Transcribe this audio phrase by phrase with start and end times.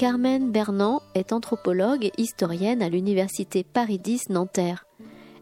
[0.00, 4.86] Carmen Bernand est anthropologue et historienne à l'université Paris X Nanterre.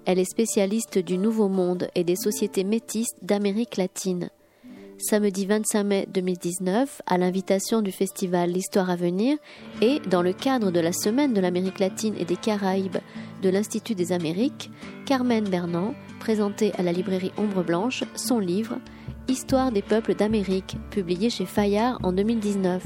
[0.04, 4.30] Elle est spécialiste du Nouveau Monde et des sociétés métisses d'Amérique latine.
[4.98, 9.38] Samedi 25 mai 2019, à l'invitation du festival L'Histoire à venir
[9.80, 12.98] et dans le cadre de la Semaine de l'Amérique latine et des Caraïbes
[13.40, 14.73] de l'Institut des Amériques,
[15.06, 18.79] Carmen Bernand présentait à la librairie Ombre Blanche son livre
[19.29, 22.82] Histoire des peuples d'Amérique, publié chez Fayard en 2019.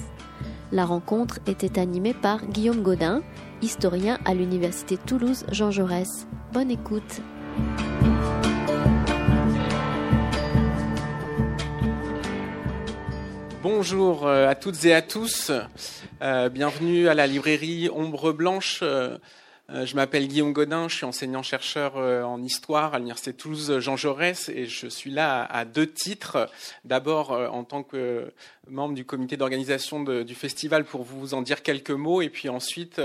[0.72, 3.20] La rencontre était animée par Guillaume Godin,
[3.60, 6.26] historien à l'Université Toulouse Jean Jaurès.
[6.54, 7.20] Bonne écoute.
[13.62, 15.52] Bonjour euh, à toutes et à tous.
[16.22, 18.82] Euh, bienvenue à la librairie Ombre Blanche.
[19.72, 23.78] Euh, euh, je m'appelle Guillaume Godin, je suis enseignant-chercheur euh, en histoire à l'Université Toulouse
[23.78, 26.48] Jean Jaurès et je suis là à deux titres.
[26.84, 28.32] D'abord euh, en tant que
[28.68, 33.02] membre du comité d'organisation du festival pour vous en dire quelques mots et puis ensuite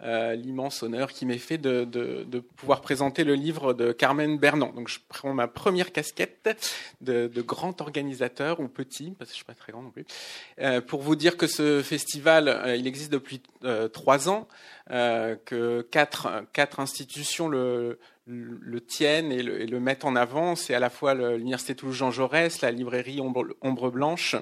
[0.00, 4.72] l'immense honneur qui m'est fait de, pouvoir présenter le livre de Carmen Bernand.
[4.72, 6.48] Donc je prends ma première casquette
[7.02, 10.06] de, grand organisateur ou petit, parce que je suis pas très grand non plus,
[10.86, 13.42] pour vous dire que ce festival, il existe depuis
[13.92, 14.48] trois ans.
[14.90, 20.56] Euh, que quatre, quatre institutions le, le tiennent et le, et le, mettent en avant.
[20.56, 24.36] C'est à la fois l'Université Toulouse Jean Jaurès, la librairie Ombre, Blanche,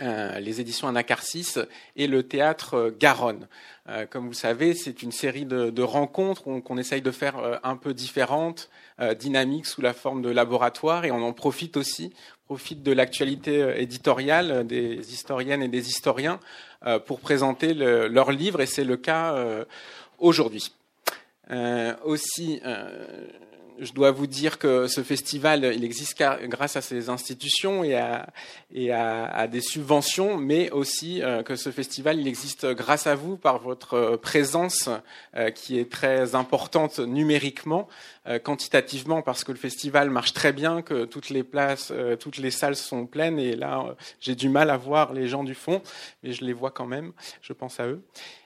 [0.00, 1.58] euh, les éditions Anacarsis
[1.96, 3.48] et le théâtre Garonne.
[3.88, 7.56] Euh, comme vous savez, c'est une série de, de rencontres qu'on essaye de faire euh,
[7.62, 8.68] un peu différentes,
[9.00, 12.12] euh, dynamiques, sous la forme de laboratoire, et on en profite aussi,
[12.44, 16.69] profite de l'actualité éditoriale des historiennes et des historiens euh,
[17.06, 19.64] pour présenter le, leurs livres, et c'est le cas euh,
[20.18, 20.72] aujourd'hui.
[21.50, 22.60] Euh, aussi,
[23.80, 28.28] je dois vous dire que ce festival, il existe grâce à ces institutions et à,
[28.72, 33.14] et à, à des subventions, mais aussi euh, que ce festival, il existe grâce à
[33.14, 34.90] vous par votre présence
[35.34, 37.88] euh, qui est très importante numériquement,
[38.28, 42.50] euh, quantitativement, parce que le festival marche très bien, que toutes les places, toutes les
[42.50, 45.82] salles sont pleines, et là, j'ai du mal à voir les gens du fond,
[46.22, 48.02] mais je les vois quand même, je pense à eux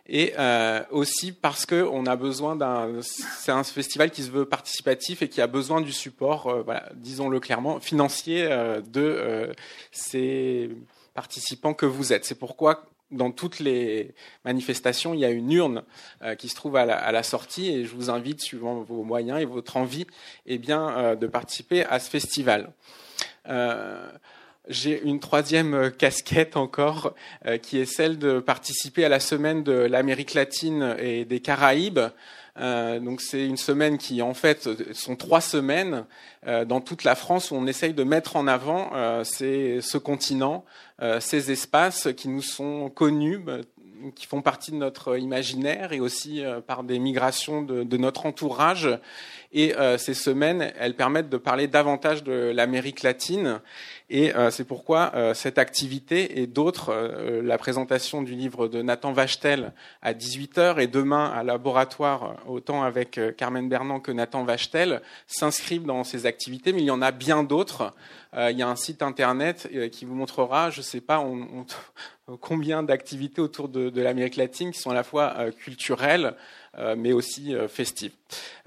[0.06, 4.44] et euh, aussi parce que on a besoin d'un c'est un festival qui se veut
[4.44, 9.52] participatif et qui a besoin du support euh, voilà, disons-le clairement financier euh, de euh,
[9.92, 10.70] ces
[11.14, 14.12] participants que vous êtes c'est pourquoi dans toutes les
[14.44, 15.84] manifestations, il y a une urne
[16.22, 19.04] euh, qui se trouve à la, à la, sortie et je vous invite, suivant vos
[19.04, 20.06] moyens et votre envie,
[20.46, 22.72] eh bien, de participer à ce festival.
[24.68, 27.14] J'ai une troisième euh, casquette encore,
[27.44, 32.00] euh, qui est celle de participer à la semaine de l'Amérique latine et des Caraïbes.
[32.56, 36.04] Euh, donc c'est une semaine qui en fait sont trois semaines
[36.66, 38.90] dans toute la France où on essaye de mettre en avant
[39.24, 40.64] ce continent,
[41.18, 43.40] ces espaces qui nous sont connus,
[44.14, 48.88] qui font partie de notre imaginaire et aussi par des migrations de, notre entourage
[49.54, 53.60] et euh, ces semaines, elles permettent de parler davantage de l'Amérique latine.
[54.10, 58.82] Et euh, c'est pourquoi euh, cette activité et d'autres, euh, la présentation du livre de
[58.82, 59.72] Nathan Vachtel
[60.02, 65.86] à 18h et demain à laboratoire, autant avec euh, Carmen Bernand que Nathan Vachtel, s'inscrivent
[65.86, 66.72] dans ces activités.
[66.72, 67.94] Mais il y en a bien d'autres.
[68.34, 71.24] Euh, il y a un site internet qui vous montrera, je ne sais pas,
[72.40, 76.34] combien d'activités autour de, l'Amérique latine qui sont à la fois culturelles,
[76.78, 78.12] euh, mais aussi euh, festive.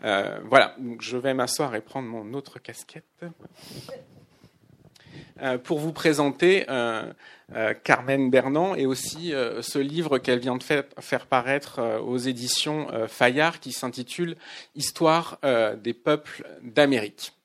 [0.04, 3.04] Euh, voilà, je vais m'asseoir et prendre mon autre casquette
[5.64, 6.66] pour vous présenter
[7.84, 13.72] Carmen Bernand et aussi ce livre qu'elle vient de faire paraître aux éditions Fayard qui
[13.72, 14.36] s'intitule
[14.76, 15.40] Histoire
[15.78, 17.37] des peuples d'Amérique.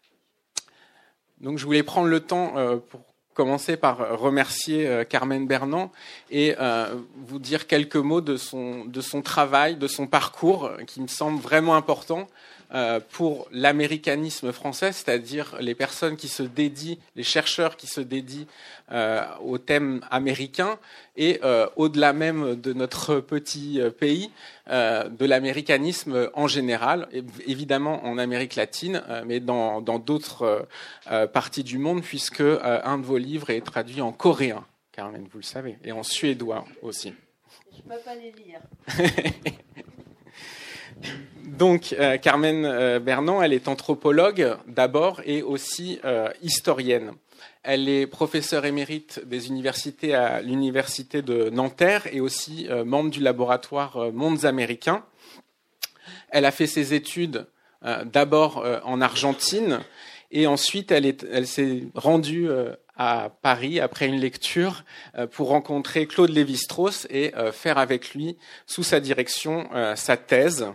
[1.43, 2.55] Donc je voulais prendre le temps
[2.89, 3.01] pour
[3.35, 5.91] commencer par remercier euh, Carmen Bernand
[6.31, 11.00] et euh, vous dire quelques mots de son, de son travail, de son parcours, qui
[11.00, 12.21] me semble vraiment important.
[12.21, 12.62] euh,
[13.11, 18.47] pour l'américanisme français, c'est-à-dire les personnes qui se dédient, les chercheurs qui se dédient
[18.93, 20.79] euh, au thème américain
[21.17, 24.31] et euh, au-delà même de notre petit euh, pays,
[24.69, 27.09] euh, de l'américanisme en général,
[27.47, 30.67] évidemment en Amérique latine, euh, mais dans d'autres
[31.11, 35.39] euh, parties du monde, puisque un de vos livres est traduit en coréen, Carmen, vous
[35.39, 37.15] le savez, et en suédois aussi.
[37.73, 38.61] Je ne peux pas les lire.
[41.52, 47.12] Donc, euh, Carmen euh, Bernand, elle est anthropologue d'abord et aussi euh, historienne.
[47.62, 53.20] Elle est professeure émérite des universités à l'université de Nanterre et aussi euh, membre du
[53.20, 55.04] laboratoire Mondes américains.
[56.31, 57.46] Elle a fait ses études
[58.04, 59.81] d'abord en Argentine
[60.31, 62.49] et ensuite elle, est, elle s'est rendue
[62.96, 64.84] à Paris après une lecture
[65.32, 70.72] pour rencontrer Claude Lévi-Strauss et faire avec lui, sous sa direction, sa thèse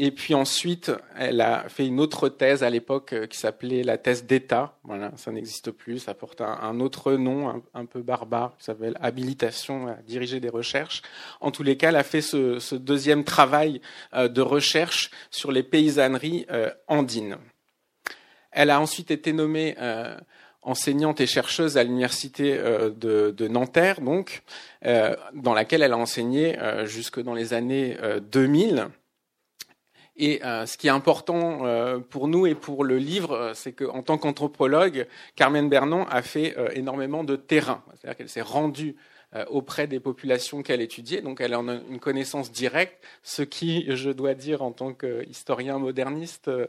[0.00, 3.98] et puis ensuite, elle a fait une autre thèse à l'époque euh, qui s'appelait la
[3.98, 4.78] thèse d'État.
[4.84, 9.88] Voilà, ça n'existe plus, ça porte un, autre nom un, peu barbare qui s'appelle habilitation
[9.88, 11.02] à diriger des recherches.
[11.40, 13.80] En tous les cas, elle a fait ce, deuxième travail
[14.14, 17.36] euh, de recherche sur les paysanneries euh, andines.
[18.52, 19.76] Elle a ensuite été nommée
[20.62, 24.42] enseignante et chercheuse à l'université de, de, Nanterre, donc,
[24.82, 27.96] dans laquelle elle a enseigné jusque dans les années
[28.32, 28.88] 2000.
[30.18, 33.72] Et euh, ce qui est important euh, pour nous et pour le livre, euh, c'est
[33.72, 35.06] qu'en tant qu'anthropologue,
[35.36, 37.82] Carmen Bernon a fait énormément de terrain.
[37.94, 38.96] C'est-à-dire qu'elle s'est rendue
[39.50, 41.20] auprès des populations qu'elle étudiait.
[41.20, 45.78] Donc elle en a une connaissance directe, ce qui, je dois dire, en tant qu'historien
[45.78, 46.66] moderniste, euh,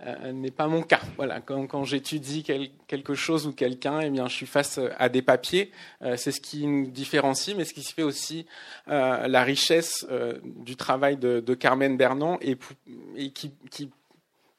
[0.00, 1.00] euh, n'est pas mon cas.
[1.16, 2.44] Voilà, quand, j'étudie
[2.86, 5.70] quelque chose ou quelqu'un, eh bien, je suis face à des papiers.
[6.16, 8.46] C'est ce qui nous différencie, mais ce qui fait aussi
[8.86, 10.06] la richesse
[10.44, 12.56] du travail de, Carmen Bernan et,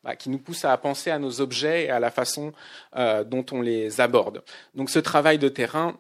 [0.04, 2.54] bah, qui nous pousse à penser à nos objets et à la façon
[2.96, 4.44] dont on les aborde.
[4.76, 5.98] Donc ce travail de terrain,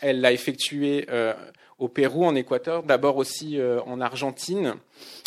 [0.00, 1.34] elle l'a effectué euh,
[1.78, 4.74] au Pérou, en Équateur, d'abord aussi euh, en Argentine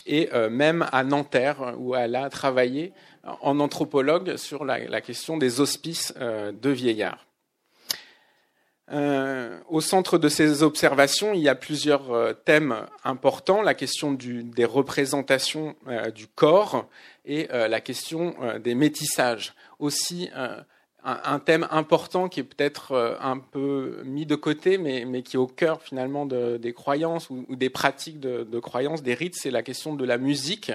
[0.06, 2.94] et euh, même à Nanterre, où elle a travaillé
[3.42, 7.28] en anthropologue sur la, question des hospices de vieillards.
[8.90, 15.76] au centre de ces observations, il y a plusieurs thèmes importants la question des représentations
[16.16, 16.90] du corps
[17.26, 19.54] et la question des métissages.
[19.78, 20.32] Aussi
[21.04, 25.40] un, thème important qui est peut-être euh, un peu mis de côté, mais, qui est
[25.40, 29.96] au cœur finalement des croyances ou, des pratiques de, croyances, des rites, c'est la question
[29.96, 30.72] de la musique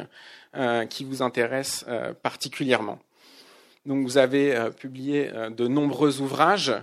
[0.56, 2.98] euh, qui vous intéresse euh, particulièrement.
[3.84, 6.74] Donc vous avez publié de nombreux ouvrages.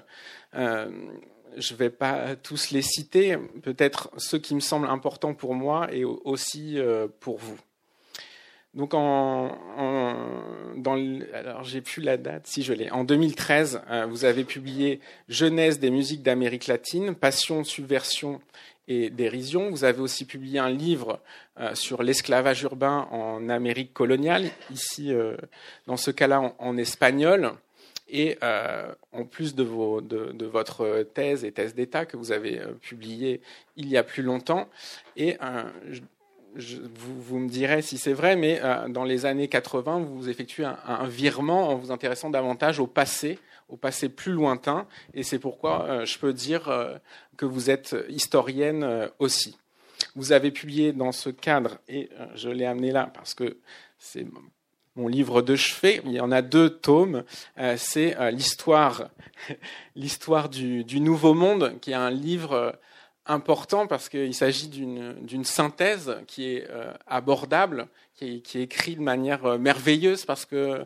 [0.54, 5.94] je ne vais pas tous les citer, peut-être ceux qui me semblent importants pour moi
[5.94, 6.78] et aussi
[7.20, 7.60] pour vous.
[8.74, 9.56] Donc en,
[10.76, 10.96] dans
[11.34, 12.90] alors j'ai plus la date si je l'ai.
[12.90, 15.00] En 2013, euh, vous avez publié
[15.30, 18.42] Genèse des musiques d'Amérique latine, Passion, subversion
[18.88, 19.70] et dérision.
[19.70, 21.20] Vous avez aussi publié un livre
[21.60, 25.38] euh, sur l'esclavage urbain en Amérique coloniale, ici euh,
[25.86, 27.52] dans ce cas-là en, espagnol.
[28.10, 28.38] Et
[29.12, 33.42] en plus de, vos, de, votre thèse et thèse d'État que vous avez publiée
[33.76, 34.70] il y a plus longtemps,
[35.18, 35.38] et
[36.56, 41.08] vous, me direz si c'est vrai, mais euh, dans les années 80, vous effectuez un,
[41.08, 43.40] virement en vous intéressant davantage au passé,
[43.70, 46.96] au passé plus lointain, et c'est pourquoi euh, je peux dire euh,
[47.38, 49.58] que vous êtes historienne aussi.
[50.16, 53.58] Vous avez publié dans ce cadre, et je l'ai amené là parce que
[53.98, 54.28] c'est
[54.96, 57.24] mon livre de chevet, il y en a deux tomes,
[57.78, 59.10] c'est l'histoire,
[60.52, 62.78] du, Nouveau Monde, qui est un livre
[63.26, 69.04] important parce qu'il s'agit d'une synthèse qui est euh, abordable, qui est, qui écrite de
[69.04, 70.84] manière euh, merveilleuse parce que euh,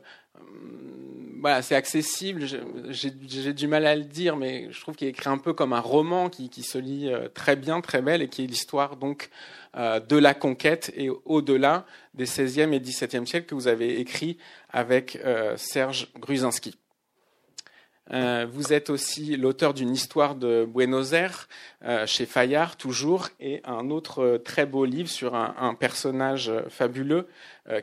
[1.39, 2.45] voilà, c'est accessible.
[2.89, 5.73] J'ai du mal à le dire, mais je trouve qu'il est écrit un peu comme
[5.73, 9.29] un roman qui, qui se lit très bien, très belle, et qui est l'histoire donc
[9.75, 14.37] de la conquête et au-delà des 16e et 17e siècles que vous avez écrit
[14.71, 15.19] avec
[15.57, 16.75] Serge Gruzinski.
[18.11, 21.47] Euh, vous êtes aussi l'auteur d'une histoire de Buenos Aires
[21.83, 27.27] euh, chez Fayard, toujours, et un autre euh, très beau livre sur un, personnage fabuleux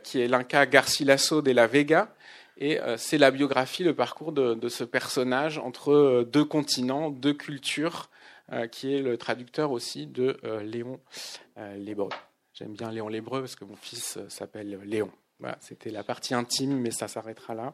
[0.03, 2.13] qui est l'Inca Garcilaso de la Vega.
[2.57, 8.09] Et c'est la biographie, le parcours de, ce personnage entre deux continents, deux cultures,
[8.71, 10.99] qui est le traducteur aussi de Léon
[11.77, 12.09] Lébreux.
[12.53, 15.11] J'aime bien Léon Lébreux parce que mon fils s'appelle Léon.
[15.61, 17.73] C'était la partie intime, mais ça s'arrêtera là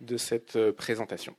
[0.00, 1.36] de cette présentation.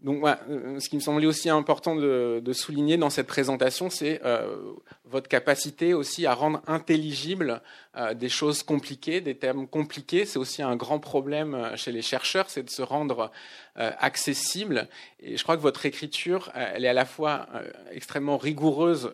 [0.00, 4.56] Donc, euh, ce qui me semblait aussi important de, souligner dans cette présentation, c'est euh,
[5.04, 7.62] votre capacité aussi à rendre intelligible
[7.96, 10.24] euh, des choses compliquées, des termes compliqués.
[10.24, 13.30] C'est aussi un grand problème chez les chercheurs, c'est de se rendre
[13.74, 14.88] accessible.
[15.20, 17.46] Et je crois que votre écriture, elle est à la fois
[17.92, 19.12] extrêmement rigoureuse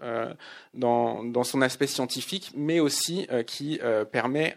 [0.72, 3.78] dans, son aspect scientifique, mais aussi qui
[4.10, 4.56] permet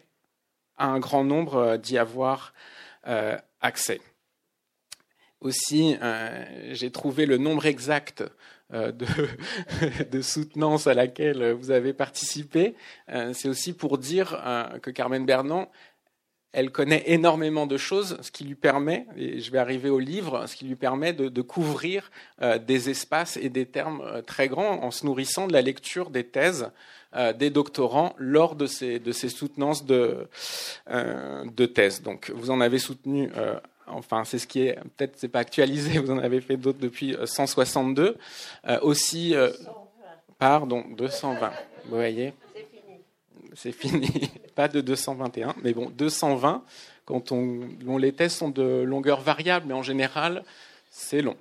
[0.78, 2.54] à un grand nombre d'y avoir
[3.60, 4.00] accès.
[5.48, 8.22] Aussi, euh, j'ai trouvé le nombre exact
[8.74, 9.06] euh, de,
[10.12, 12.76] de soutenances à laquelle vous avez participé.
[13.08, 14.38] Euh, c'est aussi pour dire
[14.82, 15.70] que Carmen Bernan,
[16.52, 20.48] elle connaît énormément de choses, ce qui lui permet, et je vais arriver au livre,
[20.48, 22.12] ce qui lui permet de, couvrir
[22.42, 26.72] des espaces et des termes très grands en se nourrissant de la lecture des thèses
[27.38, 30.28] des doctorants lors de ces, de ces soutenances de,
[30.90, 32.02] de thèses.
[32.02, 33.30] Donc, vous en avez soutenu
[33.88, 37.16] enfin c'est ce qui est peut-être c'est pas actualisé, vous en avez fait d'autres depuis
[37.24, 38.18] 162,
[38.82, 39.36] aussi
[40.38, 41.52] pardon 220,
[41.86, 42.34] vous voyez,
[43.56, 44.10] c'est fini,
[44.56, 46.64] pas de 221, mais bon 220
[47.06, 50.44] quand on, les tests sont de longueur variable, mais en général
[50.92, 51.38] c'est long.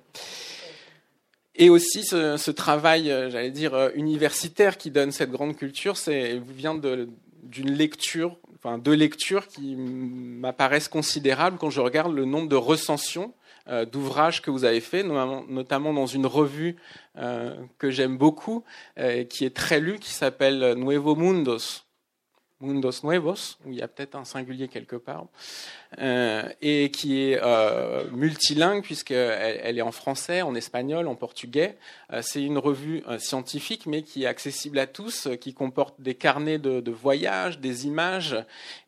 [1.55, 6.37] Et aussi ce, travail, euh, j'allais dire, euh, universitaire qui donne cette grande culture, c'est
[6.37, 8.37] vient d'une lecture,
[8.79, 13.33] deux lectures qui m'apparaissent considérables quand je regarde le nombre de recensions
[13.67, 16.75] euh, d'ouvrages que vous avez fait, notamment dans une revue
[17.79, 18.63] que j'aime beaucoup,
[19.29, 21.86] qui est très lue, qui s'appelle Nuevo Mundos,
[22.59, 25.25] Mundos Nuevos, où il y a peut-être un singulier quelque part,
[25.99, 31.77] euh, et qui est euh, multilingue puisqu'elle elle est en français, en espagnol, en portugais.
[32.11, 36.15] Euh, c'est une revue euh, scientifique, mais qui est accessible à tous, qui comporte des
[36.15, 38.35] carnets de, de voyage, des images,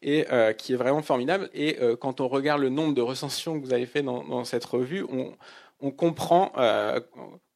[0.02, 0.26] et
[0.58, 1.50] qui est vraiment formidable.
[1.54, 4.66] Et quand on regarde le nombre de recensions que vous avez fait dans, dans cette
[4.66, 5.36] revue, on,
[5.82, 6.52] on comprend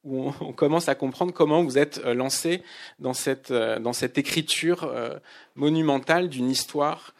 [0.04, 2.62] où on, commence à comprendre comment vous êtes euh, lancé
[2.98, 5.18] dans cette, euh, écriture euh,
[5.56, 7.14] monumentale d'une histoire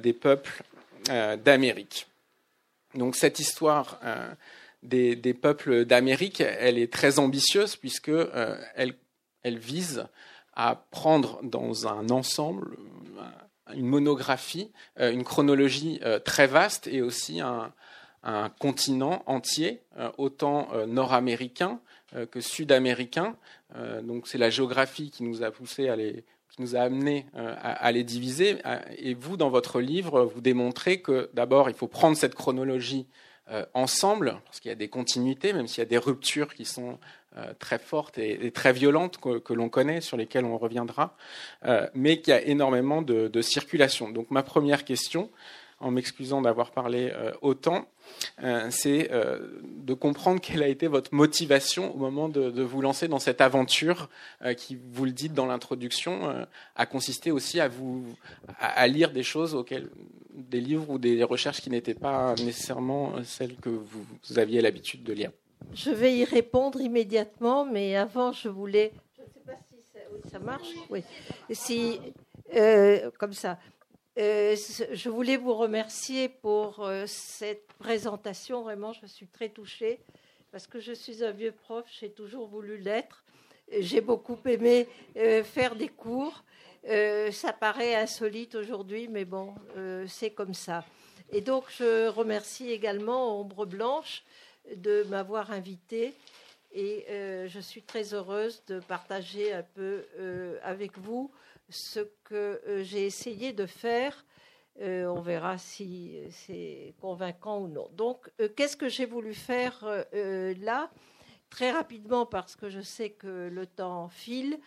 [0.00, 0.62] des peuples
[1.08, 2.06] d'Amérique.
[2.94, 3.98] Donc cette histoire
[4.84, 8.12] des, peuples d'Amérique, elle est très ambitieuse puisque
[8.76, 8.94] elle,
[9.44, 10.06] vise
[10.54, 12.76] à prendre dans un ensemble
[13.74, 17.72] une monographie, une chronologie très vaste et aussi un,
[18.60, 19.82] continent entier,
[20.18, 21.80] autant nord-américain
[22.30, 23.36] que sud-américains.
[23.76, 28.04] Euh, donc c'est la géographie qui nous a poussé à les, qui euh, à, les
[28.04, 28.58] diviser.
[28.98, 33.06] Et vous, dans votre livre, vous démontrez que d'abord, il faut prendre cette chronologie
[33.74, 36.98] ensemble, parce qu'il y a des continuités, même s'il y a des ruptures qui sont
[37.58, 41.14] très fortes et, très violentes que, l'on connaît, sur lesquelles on reviendra,
[41.92, 44.08] mais qu'il y a énormément de, circulation.
[44.08, 45.28] Donc ma première question,
[45.84, 47.12] en m'excusant d'avoir parlé
[47.42, 47.86] autant,
[48.42, 53.08] euh, c'est euh, de comprendre quelle a été votre motivation au moment de, vous lancer
[53.08, 54.08] dans cette aventure
[54.42, 58.04] euh, qui, vous le dites dans l'introduction, a consisté aussi à vous
[58.58, 59.56] à, lire des choses
[60.30, 64.04] des livres ou des recherches qui n'étaient pas nécessairement celles que vous,
[64.36, 65.30] aviez l'habitude de lire.
[65.74, 68.92] Je vais y répondre immédiatement, mais avant, je voulais.
[69.16, 69.52] Je ne sais pas
[70.22, 70.68] si ça, marche.
[70.90, 71.02] Oui.
[71.52, 72.00] Si,
[73.18, 73.58] comme ça.
[74.16, 74.54] Euh,
[74.92, 78.62] je voulais vous remercier pour euh, cette présentation.
[78.62, 79.98] Vraiment, je suis très touchée
[80.52, 83.24] parce que je suis un vieux prof, j'ai toujours voulu l'être.
[83.80, 86.44] J'ai beaucoup aimé euh, faire des cours.
[87.32, 89.54] ça paraît insolite aujourd'hui, mais bon,
[90.06, 90.84] c'est comme ça.
[91.32, 94.22] Et donc, je remercie également Ombre Blanche
[94.76, 96.14] de m'avoir invitée.
[96.72, 100.04] Et je suis très heureuse de partager un peu
[100.62, 101.32] avec vous
[101.68, 104.24] ce que euh, j'ai essayé de faire.
[104.80, 107.88] Euh, on verra si c'est convaincant ou non.
[107.92, 110.90] Donc, euh, qu'est-ce que j'ai voulu faire là?
[111.50, 114.58] Très rapidement, parce que je sais que le temps file.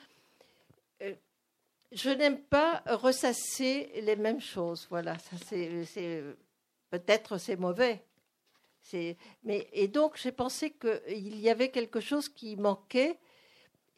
[1.91, 4.87] je n'aime pas ressasser les mêmes choses.
[4.89, 6.23] Voilà, ça c'est,
[6.89, 8.05] peut-être c'est mauvais.
[9.43, 13.19] mais, et donc j'ai pensé qu'il y avait quelque chose qui manquait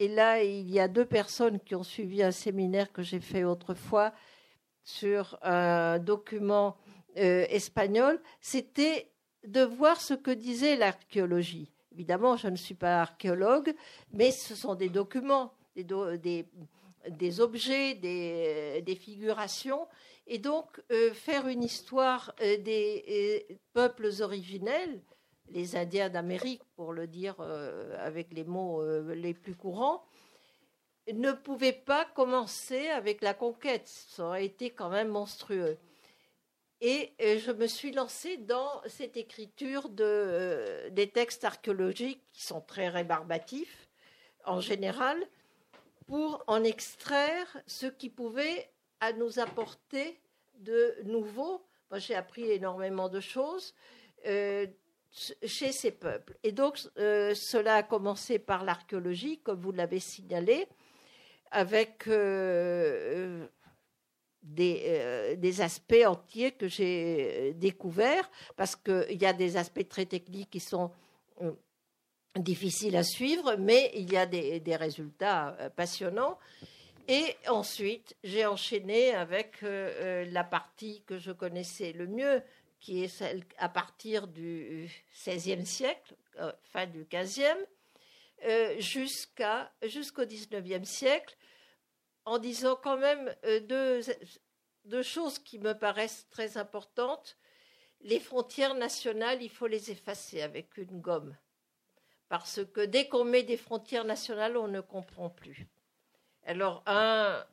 [0.00, 3.44] et là, il y a deux personnes qui ont suivi un séminaire que j'ai fait
[3.44, 4.14] autrefois
[4.82, 6.78] sur un document
[7.18, 8.18] euh, espagnol.
[8.40, 9.12] C'était
[9.46, 11.70] de voir ce que disait l'archéologie.
[11.92, 13.74] Évidemment, je ne suis pas archéologue,
[14.14, 19.86] mais ce sont des documents, des, objets, des, figurations.
[20.26, 25.02] Et donc, euh, faire une histoire euh, des peuples originels,
[25.50, 30.04] les Indiens d'Amérique, pour le dire euh, avec les mots euh, les plus courants,
[31.12, 33.88] ne pouvaient pas commencer avec la conquête.
[33.88, 35.78] Ça aurait été quand même monstrueux.
[36.80, 42.60] Et euh, je me suis lancée dans cette écriture de, des textes archéologiques qui sont
[42.60, 43.88] très rébarbatifs
[44.46, 45.22] en général,
[46.06, 50.18] pour en extraire ce qui pouvait à nous apporter
[50.54, 51.62] de nouveau.
[51.90, 53.74] Moi, j'ai appris énormément de choses
[55.10, 56.36] chez ces peuples.
[56.42, 60.66] Et donc, euh, cela a commencé par l'archéologie, comme vous l'avez signalé,
[61.50, 63.48] avec euh,
[64.42, 70.50] des, des, aspects entiers que j'ai découverts, parce qu'il y a des aspects très techniques
[70.50, 70.92] qui sont
[71.42, 71.50] euh,
[72.36, 76.38] difficiles à suivre, mais il y a des résultats passionnants.
[77.08, 82.40] Et ensuite, j'ai enchaîné avec la partie que je connaissais le mieux,
[82.80, 84.90] qui est celle à partir du
[85.26, 87.66] XVIe siècle, euh, fin du XVe,
[88.44, 91.36] euh, jusqu'à, jusqu'au XIXe siècle,
[92.24, 94.00] en disant quand même euh, deux,
[94.86, 97.36] deux, choses qui me paraissent très importantes.
[98.02, 101.36] les frontières nationales, il faut les effacer avec une gomme.
[102.30, 105.66] Parce que dès qu'on met des frontières nationales, on ne comprend plus.
[106.44, 107.44] Alors, un,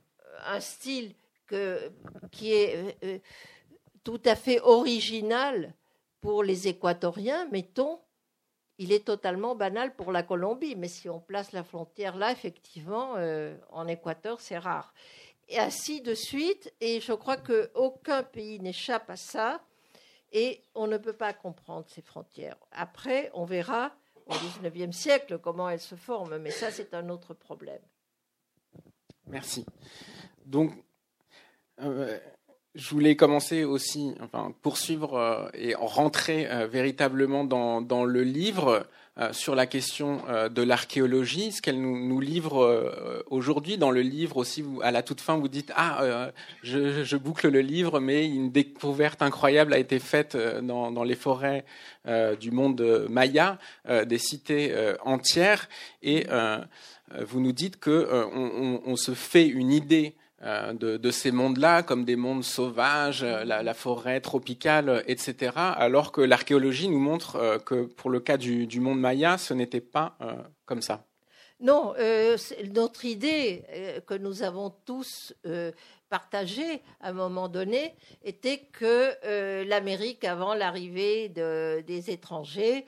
[0.61, 1.15] style
[2.31, 3.21] qui est
[4.07, 5.73] tout à fait original
[6.21, 7.99] pour les Équatoriens, mettons,
[8.77, 10.77] il est totalement banal pour la Colombie.
[10.77, 14.93] Mais si on place la frontière là, effectivement, euh, en Équateur, c'est rare.
[15.49, 16.73] Et ainsi de suite.
[16.79, 19.61] Et je crois qu'aucun pays n'échappe à ça.
[20.31, 22.55] Et on ne peut pas comprendre ces frontières.
[22.71, 23.91] Après, on verra
[24.25, 24.33] au
[24.63, 26.37] XIXe siècle comment elles se forment.
[26.37, 27.81] Mais ça, c'est un autre problème.
[29.25, 29.65] Merci.
[30.45, 30.71] Donc,
[31.81, 32.17] euh,
[32.77, 38.85] je voulais commencer aussi, enfin, poursuivre euh, et rentrer euh, véritablement dans, dans, le livre
[39.17, 43.79] euh, sur la question de l'archéologie, ce qu'elle nous, nous, livre aujourd'hui.
[43.79, 46.29] Dans le livre aussi, à la toute fin, vous dites Ah,
[46.61, 51.15] je, je, boucle le livre, mais une découverte incroyable a été faite dans, dans les
[51.15, 51.65] forêts
[52.39, 53.57] du monde maya,
[54.05, 54.71] des cités
[55.03, 55.67] entières,
[56.03, 56.27] et
[57.19, 60.13] vous nous dites que on, on, se fait une idée
[60.43, 66.21] euh, de, ces mondes-là, comme des mondes sauvages, euh, la, forêt tropicale, etc., alors que
[66.21, 70.15] l'archéologie nous montre euh, que pour le cas du, monde maya, ce n'était pas
[70.65, 71.03] comme ça.
[71.59, 71.95] Non,
[72.75, 73.63] notre idée
[74.05, 75.33] que nous avons tous
[76.07, 82.85] partagée à un moment donné était que l'Amérique, avant l'arrivée des étrangers,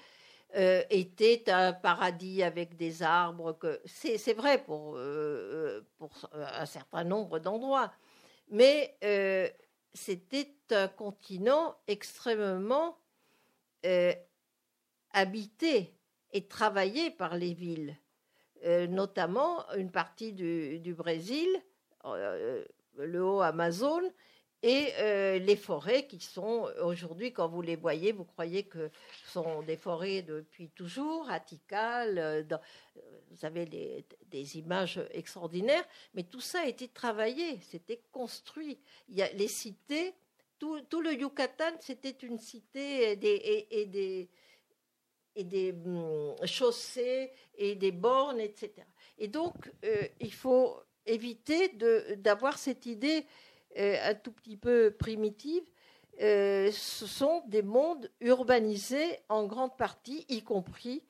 [0.55, 3.53] euh, était un paradis avec des arbres.
[3.53, 7.91] Que c'est vrai pour, euh, pour un certain nombre d'endroits,
[8.49, 9.47] mais euh,
[9.93, 12.97] c'était un continent extrêmement
[15.13, 15.93] habité
[16.33, 17.95] et travaillé par les villes,
[18.89, 21.47] notamment une partie du, du Brésil,
[22.03, 24.01] le haut Amazon,
[24.61, 28.91] et euh, les forêts qui sont aujourd'hui, quand vous les voyez, vous croyez que
[29.25, 31.39] sont des forêts depuis toujours, à
[31.73, 32.57] euh, euh,
[33.31, 38.77] vous avez des, images extraordinaires, mais tout ça a été travaillé, c'était construit.
[39.07, 40.13] Il y a les cités,
[40.57, 44.29] tout, le Yucatan, c'était une cité et des, et, des,
[45.37, 48.73] et des hum, chaussées et des bornes, etc.
[49.17, 49.71] Et donc,
[50.19, 51.69] il faut éviter
[52.17, 53.25] d'avoir cette idée
[53.77, 55.63] un tout petit peu primitive,
[56.21, 61.03] euh, ce sont des mondes urbanisés en grande partie, y compris.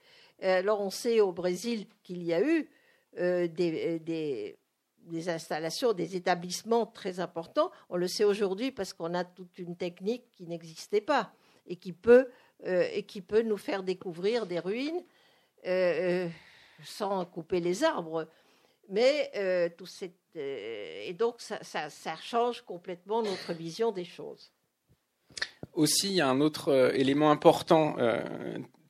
[0.44, 2.70] Euh, alors on sait au Brésil qu'il y a eu
[3.18, 7.72] des, des, installations, des établissements très importants.
[7.90, 11.34] On le sait aujourd'hui parce qu'on a toute une technique qui n'existait pas
[11.66, 12.30] et qui peut,
[12.64, 15.04] et qui peut nous faire découvrir des ruines
[16.84, 18.28] sans couper les arbres.
[18.90, 19.32] Mais
[19.78, 24.52] tout, cette, euh, et donc, ça, change complètement notre vision des choses.
[25.74, 28.22] Aussi, il y a un autre euh, élément important euh,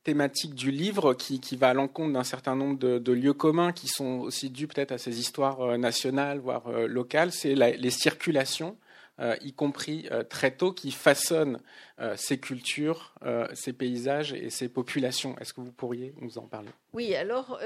[0.03, 4.19] thématique du livre qui, va à l'encontre d'un certain nombre de, lieux communs qui sont
[4.19, 8.77] aussi dus peut-être à ces histoires nationales, voire locales, c'est les circulations.
[9.41, 11.61] Y compris très tôt, qui façonnent
[12.15, 13.13] ces cultures,
[13.53, 15.37] ces paysages et ces populations.
[15.39, 16.69] Est-ce que vous pourriez nous en parler?
[16.93, 17.59] Oui, alors,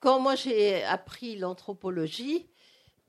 [0.00, 2.46] quand moi j'ai appris l'anthropologie,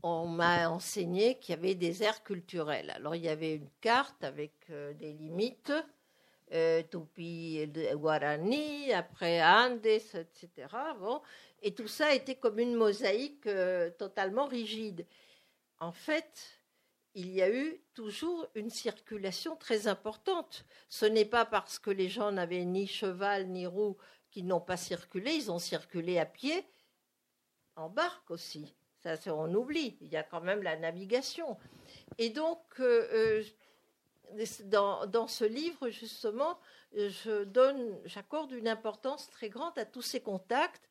[0.03, 2.91] on m'a enseigné qu'il y avait des aires culturelles.
[2.91, 5.73] Alors il y avait une carte avec euh, des limites,
[6.53, 10.49] euh, Tupi, Guarani, après Andes, etc.
[10.99, 11.21] Bon,
[11.61, 15.05] et tout ça était comme une mosaïque euh, totalement rigide.
[15.79, 16.59] En fait,
[17.15, 20.65] il y a eu toujours une circulation très importante.
[20.89, 23.97] Ce n'est pas parce que les gens n'avaient ni cheval ni roue
[24.31, 26.65] qu'ils n'ont pas circulé, ils ont circulé à pied,
[27.75, 28.73] en barque aussi.
[29.03, 29.97] Ça, on oublie.
[30.01, 31.57] Il y a quand même la navigation.
[32.17, 33.43] Et donc, euh, euh,
[34.63, 36.57] dans, ce livre, justement,
[38.05, 40.89] j'accorde une importance très grande à tous ces contacts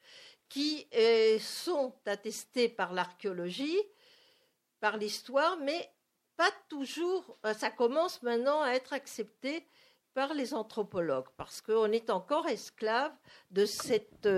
[0.51, 3.81] qui euh, sont attestés par l'archéologie,
[4.81, 5.91] par l'histoire, mais
[6.37, 7.39] pas toujours.
[7.59, 9.67] Ça commence maintenant à être accepté
[10.15, 13.13] par les anthropologues, parce qu'on est encore esclave
[13.51, 14.29] de cette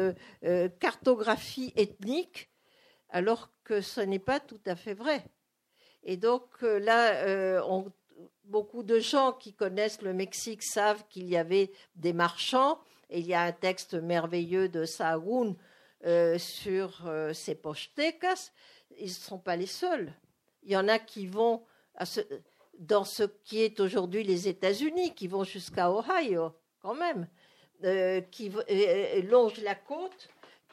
[0.78, 2.48] cartographie ethnique
[3.14, 5.24] alors que ce n'est pas tout à fait vrai.
[6.02, 7.62] Et donc euh, là, euh,
[8.44, 12.80] beaucoup de gens qui connaissent le Mexique savent qu'il y avait des marchands.
[13.10, 15.54] Et il y a un texte merveilleux de Sahagún
[16.04, 18.50] euh, sur ces pochtecas.
[18.98, 20.12] Ils ne sont pas les seuls.
[20.64, 21.64] Il y en a qui vont
[22.78, 27.28] dans ce qui est aujourd'hui les États-Unis, qui vont jusqu'à Ohio, quand même,
[28.30, 28.52] qui
[29.28, 30.28] longent la côte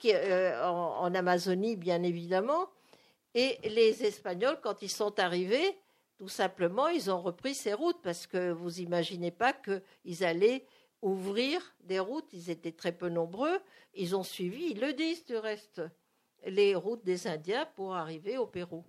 [0.05, 2.69] euh, en, Amazonie, bien évidemment.
[3.35, 5.77] Et les Espagnols, quand ils sont arrivés,
[6.17, 10.67] Tout simplement, ils ont repris ces routes parce que vous imaginez pas qu'ils allaient
[11.01, 12.31] ouvrir des routes.
[12.31, 13.59] Ils étaient très peu nombreux.
[13.95, 15.81] Ils ont suivi, ils le disent du reste,
[16.45, 18.83] les routes des Indiens pour arriver au Pérou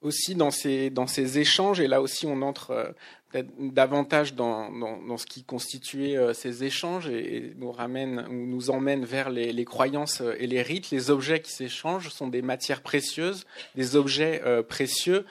[0.00, 2.94] aussi dans ces, dans ces échanges, et là aussi on entre
[3.34, 9.04] euh, davantage dans, dans, ce qui constituait euh, ces échanges et, nous ramène, nous emmène
[9.04, 10.90] vers les, les, croyances euh, et les rites.
[10.90, 15.26] Les objets qui s'échangent sont des matières précieuses, des objets précieux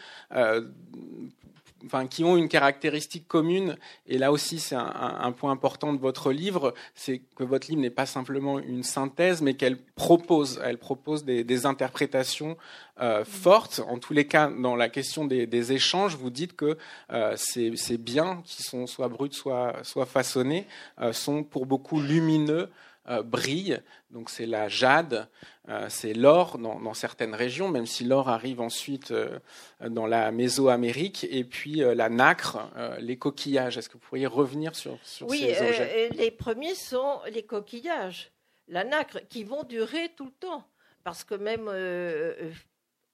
[1.86, 3.78] enfin, qui ont une caractéristique commune.
[4.08, 7.90] Et là aussi, c'est un, point important de votre livre, c'est que votre livre n'est
[7.90, 12.58] pas simplement une synthèse, mais qu'elle propose, elle propose des, interprétations
[13.02, 13.82] euh, fortes.
[13.88, 16.78] En tous les cas, dans la question des, échanges, vous dites que
[17.12, 20.66] euh, ces, biens qui sont soit bruts, soit, soit façonnés,
[21.02, 22.70] euh, sont pour beaucoup lumineux,
[23.10, 23.82] euh, brille.
[24.10, 25.30] Donc c'est la jade,
[25.70, 29.40] euh, c'est l'or dans, certaines régions, même si l'or arrive ensuite euh,
[29.80, 33.78] dans la Mésoamérique, et puis la nacre, les coquillages.
[33.78, 36.10] Est-ce que vous pourriez revenir sur, sur oui, ces objets?
[36.12, 38.32] Oui, les premiers sont les coquillages,
[38.68, 40.64] la nacre, qui vont durer tout le temps.
[41.04, 41.72] Parce que même,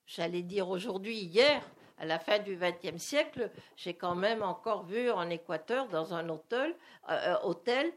[0.07, 1.61] j'allais dire aujourd'hui, hier,
[1.99, 6.29] à la fin du XXe siècle, j'ai quand même encore vu en Équateur, dans un
[6.29, 6.75] hôtel,
[7.43, 7.91] hôtel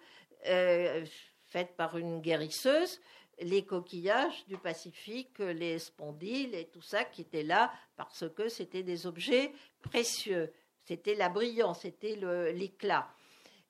[1.65, 3.01] par une guérisseuse,
[3.41, 8.83] les coquillages du Pacifique, les spondyles et tout ça qui étaient là parce que c'était
[8.83, 10.53] des objets précieux.
[10.85, 12.17] C'était la brillance, c'était
[12.53, 13.09] l'éclat.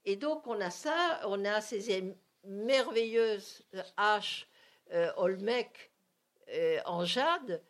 [0.05, 3.63] Et donc on a ça, on a ces merveilleuses
[3.97, 4.49] haches
[4.93, 5.91] euh, Olmec
[6.53, 7.61] euh, en jade,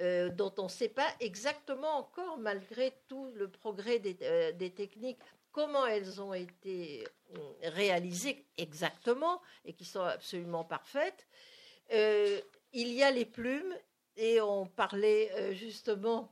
[0.00, 5.22] euh, dont on ne sait pas exactement encore, malgré tout le progrès des techniques,
[5.56, 7.02] comment elles ont été
[7.34, 11.26] euh, réalisées exactement et qui sont absolument parfaites.
[11.94, 12.38] Euh,
[12.74, 13.74] il y a les plumes
[14.18, 16.30] et on parlait euh, justement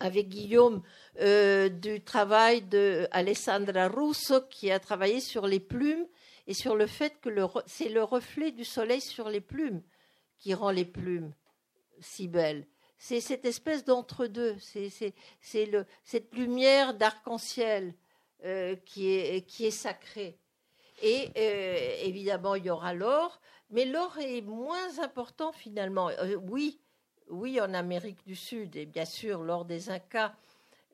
[0.00, 0.82] avec Guillaume
[1.20, 6.06] du travail de Alessandra Russo qui a travaillé sur les plumes
[6.46, 7.28] et sur le fait que
[7.66, 9.82] c'est le reflet du soleil sur les plumes
[10.38, 11.34] qui rend les plumes
[12.00, 12.64] si belles
[12.98, 14.90] c'est cette espèce d'entre-deux, c'est
[15.40, 17.94] cette lumière d'arc-en-ciel
[18.44, 20.36] euh, qui, est, sacrée.
[21.02, 26.08] Et euh, évidemment, il y aura l'or, mais l'or est moins important finalement.
[26.08, 26.80] Euh, oui,
[27.30, 30.34] oui, en Amérique du Sud, et bien sûr l'or des Incas,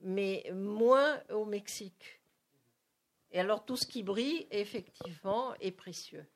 [0.02, 2.20] mais moins au Mexique.
[3.32, 6.26] Et alors tout ce qui brille, effectivement, est précieux.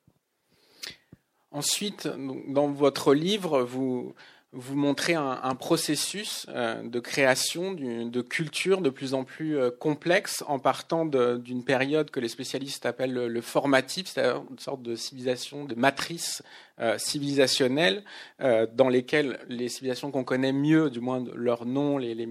[1.50, 4.14] Ensuite, dans votre livre, vous,
[4.52, 10.42] vous montrez un, processus euh, de création de culture de plus en plus euh, complexe
[10.46, 15.66] en partant d'une période que les spécialistes appellent le, formatif, c'est-à-dire une sorte de civilisation,
[15.66, 16.42] de matrice
[16.80, 18.04] euh, civilisationnelle
[18.40, 22.28] dans lesquelles les civilisations qu'on connaît mieux, du moins leur nom, les, les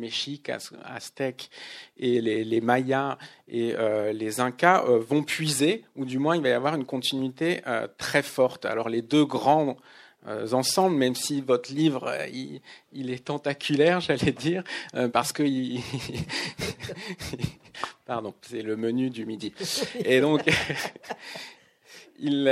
[0.85, 1.49] Aztèques
[1.97, 3.75] et les, les Mayas et
[4.13, 7.61] les Incas vont puiser, ou du moins il va y avoir une continuité
[7.97, 8.65] très forte.
[8.65, 9.77] Alors les deux grands
[10.25, 12.27] ensemble, même si votre livre, euh,
[12.93, 14.63] il, est tentaculaire, j'allais dire,
[14.95, 15.43] euh, parce que
[18.05, 19.53] pardon, c'est le menu du midi.
[20.03, 20.41] Et donc,
[22.19, 22.47] il,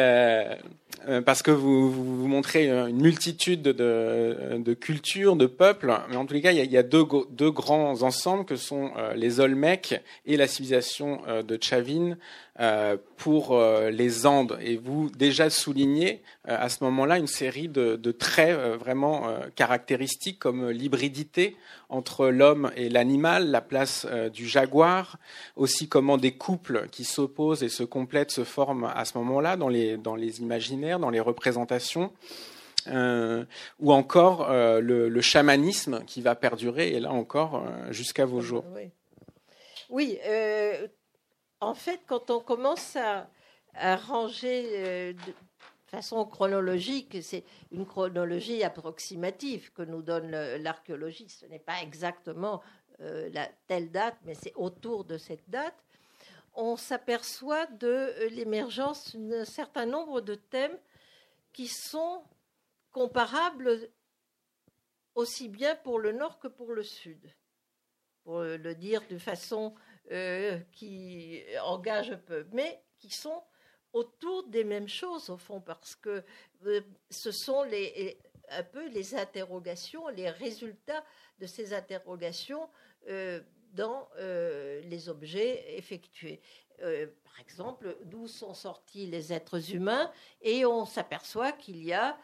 [1.25, 6.33] parce que vous, vous, montrez une multitude de, de, cultures, de peuples, mais en tous
[6.33, 9.39] les cas, il y a, il y a deux, deux, grands ensembles que sont les
[9.39, 12.17] Olmecs et la civilisation de Chavin,
[12.61, 14.57] euh, pour euh, les Andes.
[14.61, 20.39] Et vous déjà soulignez euh, à ce moment-là une série de, de traits vraiment caractéristiques
[20.39, 21.57] comme l'hybridité
[21.89, 25.17] entre l'homme et l'animal, la place du jaguar,
[25.57, 29.69] aussi comment des couples qui s'opposent et se complètent se forment à ce moment-là dans
[29.69, 32.13] les, dans les imaginaires, dans les représentations.
[32.87, 33.45] Euh,
[33.79, 38.63] ou encore euh, le, chamanisme qui va perdurer, et là encore, euh, jusqu'à vos jours.
[39.89, 40.19] Oui,
[41.61, 43.27] en fait, quand on commence à,
[43.95, 45.33] ranger euh, de
[45.87, 51.27] façon chronologique, c'est une chronologie approximative que nous donne l'archéologie.
[51.29, 52.61] Ce n'est pas exactement
[52.99, 55.75] la telle date, mais c'est autour de cette date.
[56.55, 60.77] On s'aperçoit de euh, l'émergence d'un certain nombre de thèmes
[61.53, 62.23] qui sont
[62.91, 63.89] comparables
[65.15, 67.33] aussi bien pour le nord que pour le sud.
[68.23, 69.75] Pour le dire de façon
[70.11, 73.43] euh, qui engagent peu, mais qui sont
[73.93, 76.23] autour des mêmes choses au fond, parce que
[76.65, 81.03] euh, ce sont les, un peu les interrogations, les résultats
[81.39, 82.69] de ces interrogations
[83.07, 83.41] euh,
[83.75, 86.41] dans les objets effectués.
[86.79, 90.11] par exemple, d'où sont sortis les êtres humains,
[90.41, 92.17] et on s'aperçoit qu'il y a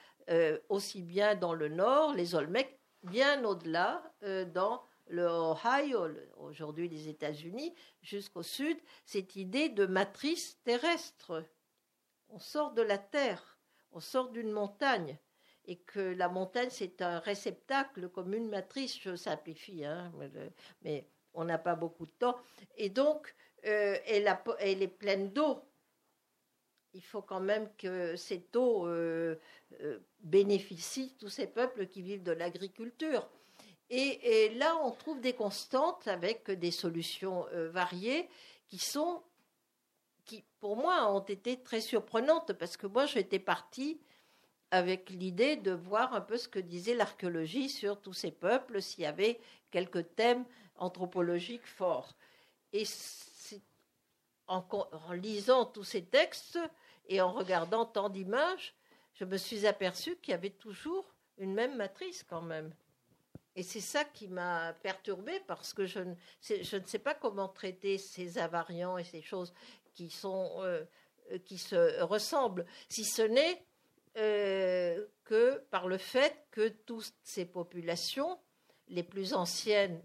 [0.69, 4.03] aussi bien dans le nord les Olmecs, bien au-delà
[4.53, 11.43] dans le Ohio, aujourd'hui les États-Unis, jusqu'au sud, cette idée de matrice terrestre.
[12.29, 13.57] On sort de la terre,
[13.91, 15.17] on sort d'une montagne,
[15.65, 20.11] et que la montagne c'est un réceptacle comme une matrice, je simplifie, hein,
[20.81, 22.37] mais, on n'a pas beaucoup de temps,
[22.77, 23.33] et donc
[23.65, 25.63] euh, elle, est pleine d'eau
[26.93, 29.35] il faut quand même que cette eau euh,
[29.81, 33.29] euh, bénéficie tous ces peuples qui vivent de l'agriculture.
[33.93, 38.29] Et, là, on trouve des constantes avec des solutions euh, variées
[38.69, 39.21] qui sont,
[40.23, 43.99] qui pour moi ont été très surprenantes parce que moi, j'étais partie
[44.71, 49.03] avec l'idée de voir un peu ce que disait l'archéologie sur tous ces peuples, s'il
[49.03, 49.41] y avait
[49.71, 50.45] quelques thèmes
[50.81, 52.15] anthropologiques forts.
[52.73, 52.83] Et
[54.47, 56.59] en, en lisant tous ces textes,
[57.07, 58.73] et en regardant tant d'images,
[59.13, 61.05] je me suis aperçue qu'il y avait toujours
[61.37, 62.73] une même matrice quand même.
[63.55, 67.49] Et c'est ça qui m'a perturbée parce que je ne, je ne, sais pas comment
[67.49, 69.53] traiter ces invariants et ces choses
[69.93, 70.85] qui, sont, euh,
[71.43, 73.65] qui se ressemblent, si ce n'est
[74.17, 78.39] euh, que par le fait que toutes ces populations,
[78.87, 80.01] les plus anciennes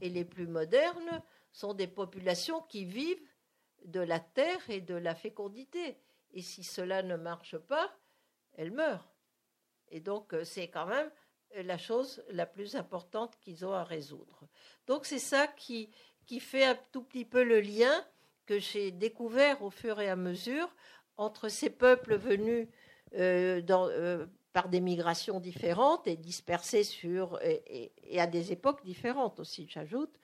[0.00, 3.22] et les plus modernes, sont des populations qui vivent
[3.84, 5.96] de la terre et de la fécondité.
[6.32, 7.92] Et si cela ne marche pas,
[8.54, 9.08] elle meurt.
[9.90, 11.10] Et donc, euh, c'est quand même
[11.54, 14.48] la chose la plus importante qu'ils ont à résoudre.
[14.86, 15.90] Donc, c'est ça qui,
[16.26, 18.04] qui fait un tout petit peu le lien
[18.46, 20.74] que j'ai découvert au fur et à mesure
[21.16, 22.68] entre ces peuples venus
[23.14, 29.38] euh, dans, euh, par des migrations différentes et dispersés sur et, à des époques différentes
[29.38, 30.18] aussi, j'ajoute,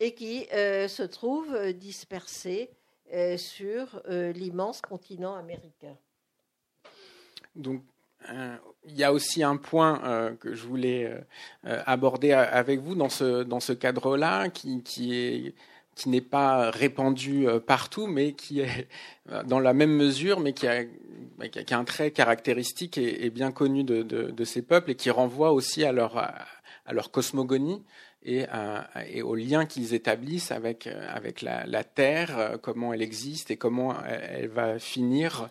[0.00, 1.56] et qui se trouvent
[3.12, 5.94] euh, sur euh, l'immense continent américain.
[7.54, 7.82] Donc,
[8.32, 11.14] euh, il y a aussi un point que je voulais
[11.62, 15.54] aborder avec vous dans ce, dans ce cadre-là, qui, qui est
[15.94, 18.88] qui n'est pas répandu partout, mais qui est
[19.46, 23.84] dans la même mesure, mais qui a, qui a un trait caractéristique et, bien connu
[23.84, 27.82] de, de, de, ces peuples et qui renvoie aussi à leur, à leur cosmogonie
[28.24, 33.02] et, euh, et aux liens qu'ils établissent avec, euh, avec la, Terre, euh, comment elle
[33.02, 35.48] existe et comment elle, va finir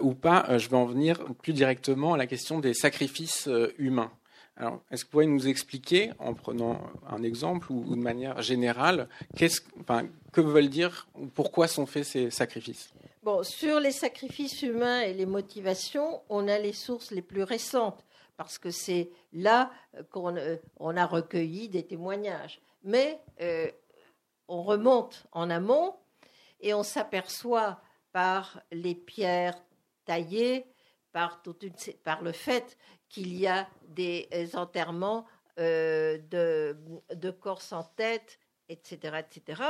[0.00, 0.58] ou pas.
[0.58, 4.10] je vais en venir plus directement à la question des sacrifices humains.
[4.56, 9.08] Alors, est-ce que vous pouvez nous expliquer, en prenant un exemple ou, de manière générale,
[9.36, 12.92] que veulent dire ou pourquoi sont faits ces sacrifices?
[13.22, 18.04] Bon, sur les sacrifices humains et les motivations, on a les sources les plus récentes
[18.36, 19.70] parce que c'est là
[20.10, 22.60] qu'on euh, a recueilli des témoignages.
[22.82, 23.70] Mais euh,
[24.48, 25.94] on remonte en amont
[26.60, 27.80] et on s'aperçoit
[28.12, 29.60] par les pierres
[30.04, 30.66] taillées,
[31.12, 31.42] par,
[32.22, 32.76] le fait
[33.14, 35.24] qu'il y a des enterrements
[35.60, 36.76] euh, de,
[37.14, 39.62] de, corps sans tête, etc., etc.,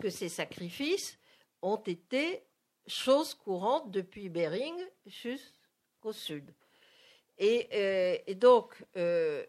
[0.00, 1.18] que ces sacrifices
[1.62, 2.44] ont été
[2.86, 6.52] chose courante depuis Bering jusqu'au sud.
[7.40, 9.44] Euh, et, donc, euh,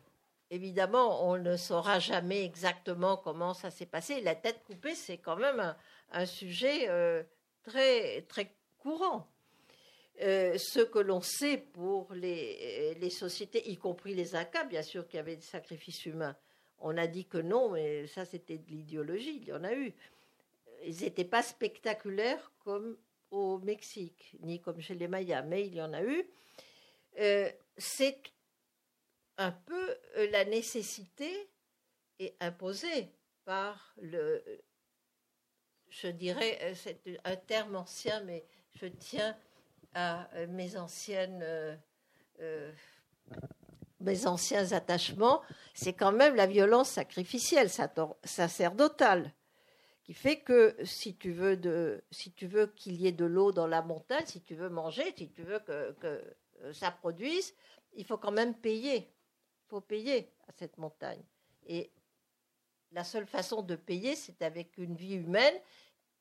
[0.49, 4.21] évidemment, on ne saura jamais exactement comment ça s'est passé.
[4.21, 5.75] La tête coupée, c'est quand même
[6.11, 7.23] un, sujet euh,
[7.63, 9.27] très, très courant.
[10.19, 15.17] Ce que l'on sait pour les, les, sociétés, y compris les Incas, bien sûr qu'il
[15.17, 16.35] y avait des sacrifices humains.
[16.79, 19.93] On a dit que non, mais ça c'était de l'idéologie, il y en a eu.
[20.85, 22.97] Ils n'étaient pas spectaculaires comme
[23.29, 26.25] au Mexique, ni comme chez les Mayas, mais il y en a eu
[27.77, 28.21] c'est
[29.37, 31.49] un peu euh, la nécessité
[32.19, 33.11] et imposée
[33.43, 34.43] par le,
[35.89, 38.45] je dirais, euh, c'est un terme ancien, mais
[38.75, 39.35] je tiens
[39.93, 41.45] à euh, mes anciennes,
[44.01, 45.41] mes anciens attachements,
[45.73, 47.69] c'est quand même la violence sacrificielle,
[48.23, 49.33] sacerdotale,
[50.03, 53.51] qui fait que si tu veux de, si tu veux qu'il y ait de l'eau
[53.51, 57.53] dans la montagne, si tu veux manger, si tu veux que, euh, ça produise,
[57.93, 58.97] il faut quand même payer.
[58.97, 61.21] Il faut payer à cette montagne.
[61.67, 61.91] Et
[62.91, 65.55] la seule façon de payer, c'est avec une vie humaine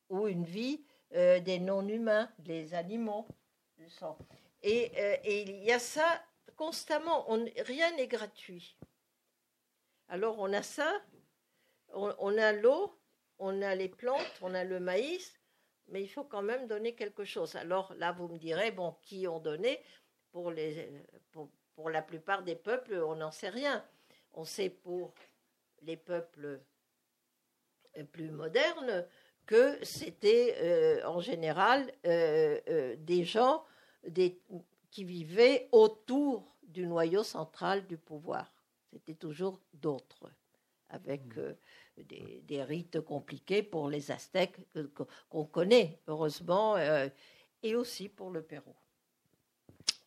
[0.09, 0.83] ou une vie
[1.15, 3.27] euh, des non-humains, des animaux.
[4.63, 6.23] Et, euh, et, il y a ça
[6.55, 7.25] constamment.
[7.57, 8.77] rien n'est gratuit.
[10.07, 11.01] Alors on a ça,
[11.93, 12.93] on, a l'eau,
[13.39, 15.39] on a les plantes, on a le maïs,
[15.87, 17.55] mais il faut quand même donner quelque chose.
[17.55, 19.81] Alors là, vous me direz, bon, qui ont donné?
[20.31, 20.51] Pour,
[21.89, 23.83] la plupart des peuples, on n'en sait rien.
[24.33, 25.13] On sait pour
[25.81, 26.61] les peuples
[28.11, 29.05] plus modernes
[29.45, 33.65] que c'était euh, en général euh, euh, des gens
[34.07, 34.39] des,
[34.89, 38.51] qui vivaient autour du noyau central du pouvoir.
[38.91, 40.29] C'était toujours d'autres.
[40.89, 41.21] avec
[41.97, 44.59] des, rites compliqués pour les Aztèques
[45.29, 46.75] qu'on connaît, heureusement,
[47.63, 48.75] et aussi pour le Pérou.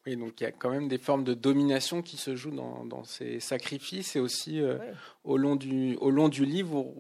[0.07, 3.05] Oui, donc il y a quand même des formes de domination qui se jouent dans,
[3.05, 4.61] ces sacrifices et aussi
[5.25, 6.93] au, long du, au long du livre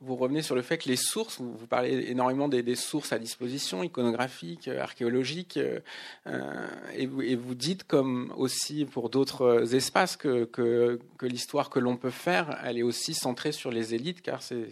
[0.00, 3.82] vous revenez sur le fait que les sources, vous, parlez énormément des, sources à disposition,
[3.82, 5.80] iconographiques, euh, archéologiques, euh,
[6.26, 12.10] euh, et, vous, dites, comme aussi pour d'autres espaces, que, que, l'histoire que l'on peut
[12.10, 14.68] faire, elle est aussi centrée sur les élites, car c'est,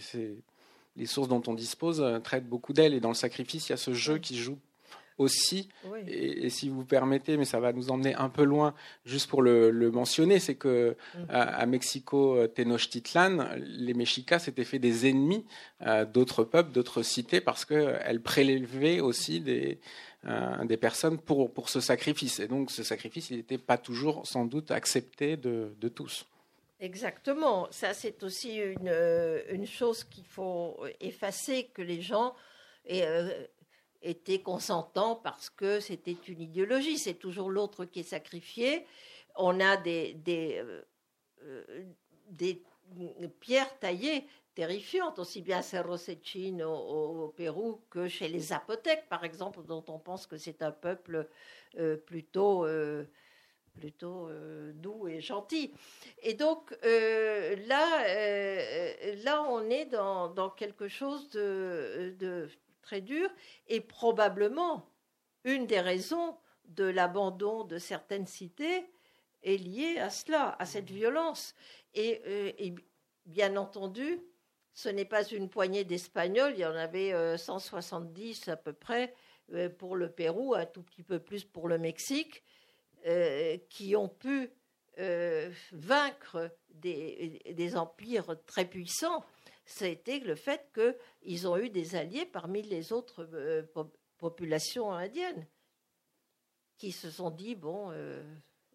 [0.97, 3.79] les sources dont on dispose traitent beaucoup d'elles, et dans le sacrifice, il y a
[3.79, 4.59] ce jeu qui joue
[5.21, 5.69] aussi.
[6.09, 9.91] Et, si vous permettez, mais ça va nous emmener un peu loin, juste pour le,
[9.91, 11.19] mentionner, c'est que mm.
[11.29, 15.45] à, Mexico euh, Tenochtitlan, les Mexicas s'étaient fait des ennemis
[15.83, 19.79] euh, d'autres peuples, d'autres cités, parce qu'elles prélevaient aussi des,
[20.27, 22.41] euh, des personnes pour, pour ce sacrifice.
[22.41, 26.25] Et donc ce sacrifice, il n'était pas toujours sans doute accepté de, de tous.
[26.81, 27.69] Exactement.
[27.71, 28.95] Ça, c'est aussi une,
[29.51, 32.35] une chose qu'il faut effacer, que les gens
[32.87, 33.05] et,
[34.03, 36.99] était consentant parce que c'était une idéologie.
[36.99, 38.87] C'est toujours l'autre qui est sacrifié.
[39.37, 40.83] On a des, des, euh,
[41.43, 41.85] euh,
[42.29, 42.63] des
[43.41, 49.25] pierres taillées terrifiantes, aussi bien à Cerro Sechin au, Pérou que chez les Zapotèques, par
[49.25, 51.29] exemple, dont on pense que c'est un peuple
[51.79, 52.67] euh, plutôt,
[53.79, 54.29] plutôt
[54.75, 55.73] doux et gentil.
[56.23, 58.05] Et donc là,
[59.23, 62.49] là, on est dans, dans quelque chose de, de
[62.91, 63.31] très dur,
[63.69, 64.91] et probablement
[65.45, 68.85] une des raisons de l'abandon de certaines cités
[69.45, 71.55] est liée à cela, à cette violence.
[71.95, 72.75] Et, euh,
[73.27, 74.21] bien entendu,
[74.75, 79.15] ce n'est pas une poignée d'Espagnols, il y en avait 170 euh, à peu près
[79.53, 82.43] euh, pour le Pérou, un tout petit peu plus pour le Mexique,
[83.71, 84.51] qui ont pu
[85.73, 89.25] vaincre des, empires très puissants
[89.71, 93.63] c'était le fait qu'ils ont eu des alliés parmi les autres euh,
[94.19, 95.47] populations indiennes
[96.77, 98.23] qui se sont dit bon, euh,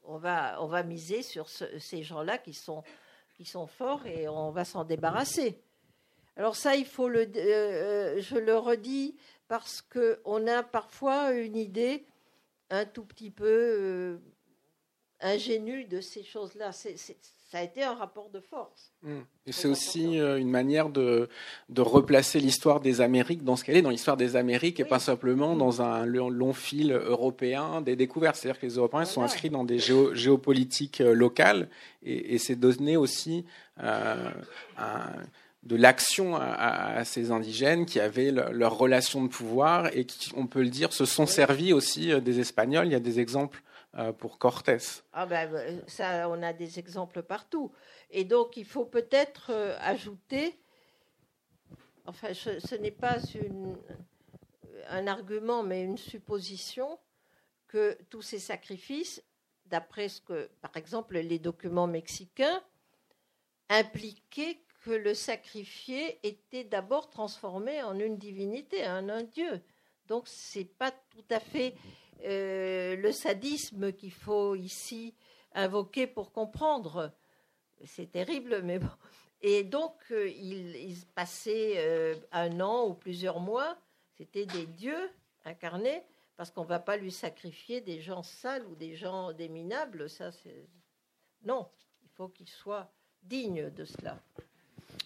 [0.03, 2.83] on, va, on va miser sur ces gens-là qui sont,
[3.35, 5.61] qui sont forts et on va s'en débarrasser.
[6.37, 9.17] Alors ça, il faut le, euh, je le redis
[9.49, 12.05] parce qu'on a parfois une idée
[12.69, 14.19] un tout petit peu
[15.19, 16.71] ingénue de ces choses-là
[17.55, 18.91] ça a été un rapport de force.
[19.47, 21.29] Et c'est aussi euh, une manière de,
[21.69, 24.99] de replacer l'histoire des Amériques dans ce qu'elle est, dans l'histoire des Amériques, et pas
[24.99, 28.35] simplement dans un long, fil européen des découvertes.
[28.35, 31.69] C'est-à-dire que les Européens sont inscrits dans des géopolitiques euh, locales,
[32.03, 33.45] et, c'est donné aussi
[33.81, 34.29] euh,
[35.63, 40.61] de l'action à, ces indigènes qui avaient leur relation de pouvoir et qui, on peut
[40.61, 42.87] le dire, se sont servis aussi des Espagnols.
[42.87, 43.61] Il y a des exemples
[44.17, 44.77] pour Cortés.
[45.13, 47.71] Ah ben, euh, ça, on a des exemples partout.
[48.09, 50.59] Et donc, il faut peut-être euh, ajouter,
[52.05, 53.17] enfin, ce, n'est pas
[54.89, 56.99] un argument, mais une supposition,
[57.67, 59.23] que tous ces sacrifices,
[59.65, 62.61] d'après ce que, par exemple, les documents mexicains,
[63.69, 69.61] impliquaient que le sacrifié était d'abord transformé en une divinité, en un dieu.
[70.07, 71.75] Donc, c'est pas tout à fait
[72.23, 75.13] euh, le sadisme qu'il faut ici
[75.53, 77.13] invoquer pour comprendre.
[77.83, 78.89] C'est terrible, mais bon.
[79.41, 83.77] Et donc, euh, il, passait euh, un an ou plusieurs mois,
[84.17, 85.09] c'était des dieux
[85.43, 86.03] incarnés,
[86.37, 90.09] parce qu'on ne va pas lui sacrifier des gens sales ou des gens déminables.
[90.09, 90.67] Ça, c'est...
[91.43, 91.67] Non,
[92.03, 94.17] il faut qu'il soit digne de cela.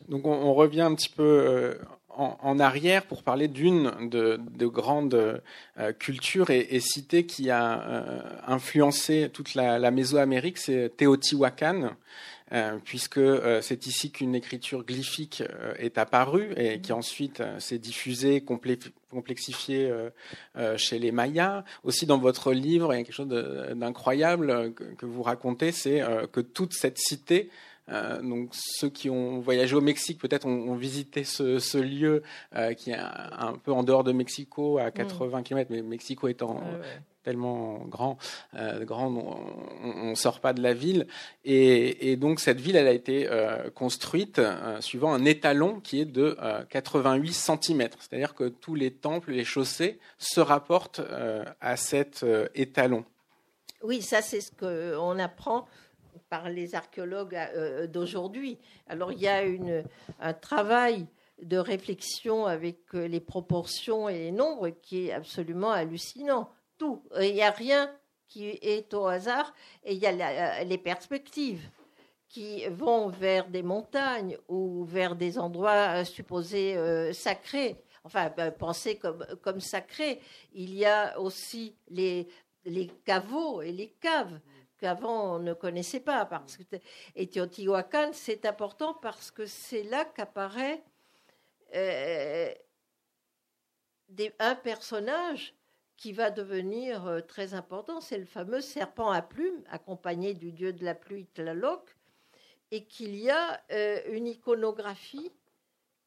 [0.07, 1.77] Donc on, revient un petit peu
[2.19, 5.41] euh, en, arrière pour parler d'une de, grandes
[5.79, 11.91] euh, cultures et, cités qui a euh, influencé toute la, Mésoamérique, c'est Teotihuacan.
[12.83, 13.21] puisque
[13.61, 15.43] c'est ici qu'une écriture glyphique
[15.77, 18.43] est apparue et qui ensuite s'est diffusée,
[19.11, 19.91] complexifiée
[20.77, 21.63] chez les Mayas.
[21.83, 23.27] Aussi dans votre livre, il y a quelque chose
[23.75, 26.01] d'incroyable que, vous racontez, c'est
[26.31, 27.49] que toute cette cité
[27.89, 32.23] euh, donc ceux qui ont voyagé au Mexique peut-être ont, visité ce, lieu
[32.55, 35.43] euh, qui est un, peu en dehors de Mexico, à 80 mm.
[35.43, 36.61] km, mais Mexico étant
[37.23, 38.17] tellement grand,
[38.53, 39.07] euh, grand
[39.83, 41.07] on ne sort pas de la ville.
[41.43, 43.27] Et, donc cette ville, elle a été
[43.75, 44.41] construite
[44.79, 46.37] suivant un étalon qui est de
[46.69, 47.89] 88 cm.
[47.99, 51.01] C'est-à-dire que tous les temples, les chaussées se rapportent
[51.59, 52.25] à cet
[52.55, 53.03] étalon.
[53.81, 55.65] Oui, ça c'est ce qu'on apprend
[56.29, 58.57] par les archéologues euh, d'aujourd'hui.
[58.87, 59.41] Alors il y a
[60.19, 61.07] un travail
[61.41, 66.49] de réflexion avec euh, les proportions et les nombres qui est absolument hallucinant.
[66.77, 67.03] Tout.
[67.19, 67.91] Il n'y a rien
[68.27, 69.53] qui est au hasard
[69.83, 71.69] et il y a les perspectives.
[72.29, 76.77] qui vont vers des montagnes ou vers des endroits supposés
[77.11, 80.21] sacrés, enfin ben, pensés comme, comme sacrés.
[80.53, 82.27] Il y a aussi les,
[82.65, 84.39] les caveaux et les caves
[84.79, 86.25] qu'avant on ne connaissait pas.
[86.25, 86.63] Parce que,
[87.15, 90.83] et Teotihuacan, c'est important parce que c'est là qu'apparaît
[91.75, 92.51] euh,
[94.39, 95.53] un personnage
[95.97, 100.73] qui va devenir euh, très important, c'est le fameux serpent à plumes, accompagné du dieu
[100.73, 101.95] de la pluie Tlaloc,
[102.71, 105.31] et qu'il y a euh, une iconographie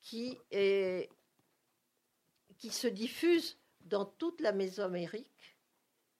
[0.00, 1.08] qui, qui
[2.70, 5.56] se diffuse dans toute la Mésoamérique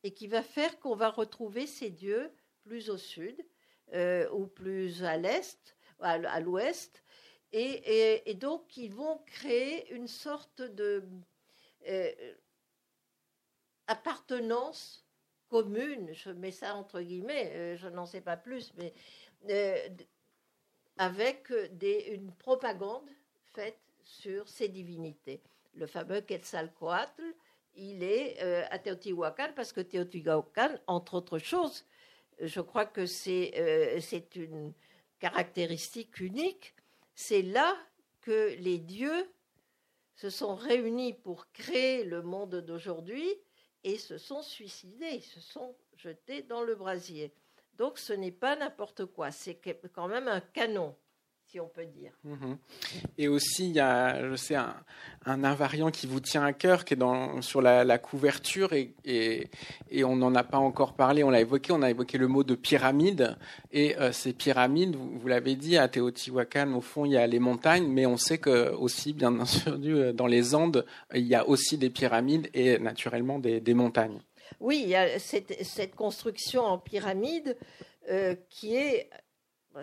[0.04, 2.30] et qui va faire qu'on va retrouver ces dieux
[2.64, 3.36] plus au sud
[4.32, 7.02] ou plus à l'est, à l'ouest,
[7.52, 11.04] et, donc, ils vont créer une sorte de
[11.88, 12.12] euh,
[13.86, 15.06] appartenance
[15.48, 18.94] commune, je mets ça entre guillemets, euh, je n'en sais pas plus, mais
[19.50, 19.88] euh,
[20.96, 23.10] avec une propagande
[23.52, 25.42] faite sur ces divinités.
[25.74, 27.22] Le fameux Quetzalcoatl,
[27.74, 28.38] il est
[28.70, 31.84] à Teotihuacan parce que Teotihuacan, entre autres choses,
[32.42, 34.72] je crois que c'est une
[35.18, 36.74] caractéristique unique,
[37.14, 37.76] c'est là
[38.20, 39.30] que les dieux
[40.16, 43.28] se sont réunis pour créer le monde d'aujourd'hui
[43.84, 47.32] et se sont suicidés, se sont jetés dans le brasier.
[47.74, 49.60] Donc ce n'est pas n'importe quoi, c'est
[49.92, 50.94] quand même un canon
[51.52, 52.12] si on peut dire.
[52.24, 52.56] Mhm.
[53.18, 54.74] Et aussi, il y a, je sais, un,
[55.26, 60.16] invariant qui vous tient à cœur, qui est dans, sur la, couverture, et, et, on
[60.16, 63.36] n'en a pas encore parlé, on l'a évoqué, on a évoqué le mot de pyramide,
[63.70, 67.38] et euh, ces pyramides, vous, l'avez dit, à Teotihuacan, au fond, il y a les
[67.38, 71.46] montagnes, mais on sait que aussi, bien entendu, euh, dans les Andes, il y a
[71.46, 74.20] aussi des pyramides et naturellement des, montagnes.
[74.58, 77.56] Oui, il y a cette, cette construction en pyramide
[78.10, 79.10] euh, qui est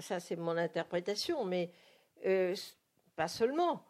[0.01, 1.71] ça c'est mon interprétation, mais
[2.25, 2.55] euh,
[3.15, 3.85] pas seulement.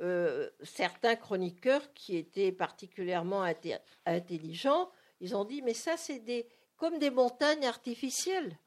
[0.00, 3.44] Euh, certains chroniqueurs qui étaient particulièrement
[4.06, 4.90] intelligents,
[5.20, 8.58] ils ont dit mais ça c'est des comme des montagnes artificielles.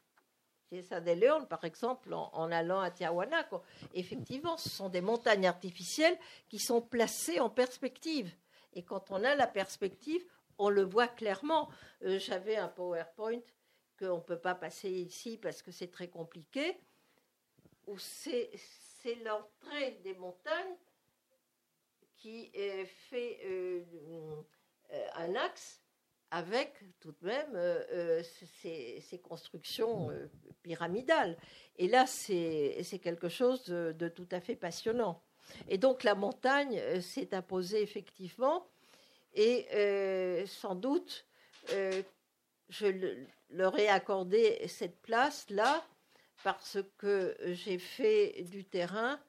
[0.70, 3.48] C'est ça des Léon, par exemple, en, allant à Tijuana.
[3.94, 6.18] Effectivement, ce sont des montagnes artificielles
[6.48, 8.30] qui sont placées en perspective.
[8.74, 10.22] Et quand on a la perspective,
[10.58, 11.68] on le voit clairement.
[12.04, 13.40] Euh, j'avais un PowerPoint
[13.98, 16.78] qu'on ne peut pas passer ici parce que c'est très compliqué,
[17.86, 18.50] où c'est
[19.24, 20.76] l'entrée des montagnes
[22.18, 22.50] qui
[23.10, 23.84] fait euh,
[24.92, 25.80] euh, un axe
[26.30, 28.22] avec tout de même euh,
[28.60, 30.10] ces, constructions
[30.62, 31.38] pyramidales.
[31.76, 35.22] Et là, c'est quelque chose de, tout à fait passionnant.
[35.68, 38.68] Et donc la montagne s'est imposée effectivement,
[39.32, 41.26] et sans doute,
[41.70, 45.84] je leur ai accordé cette place-là
[46.44, 49.20] parce que j'ai fait du terrain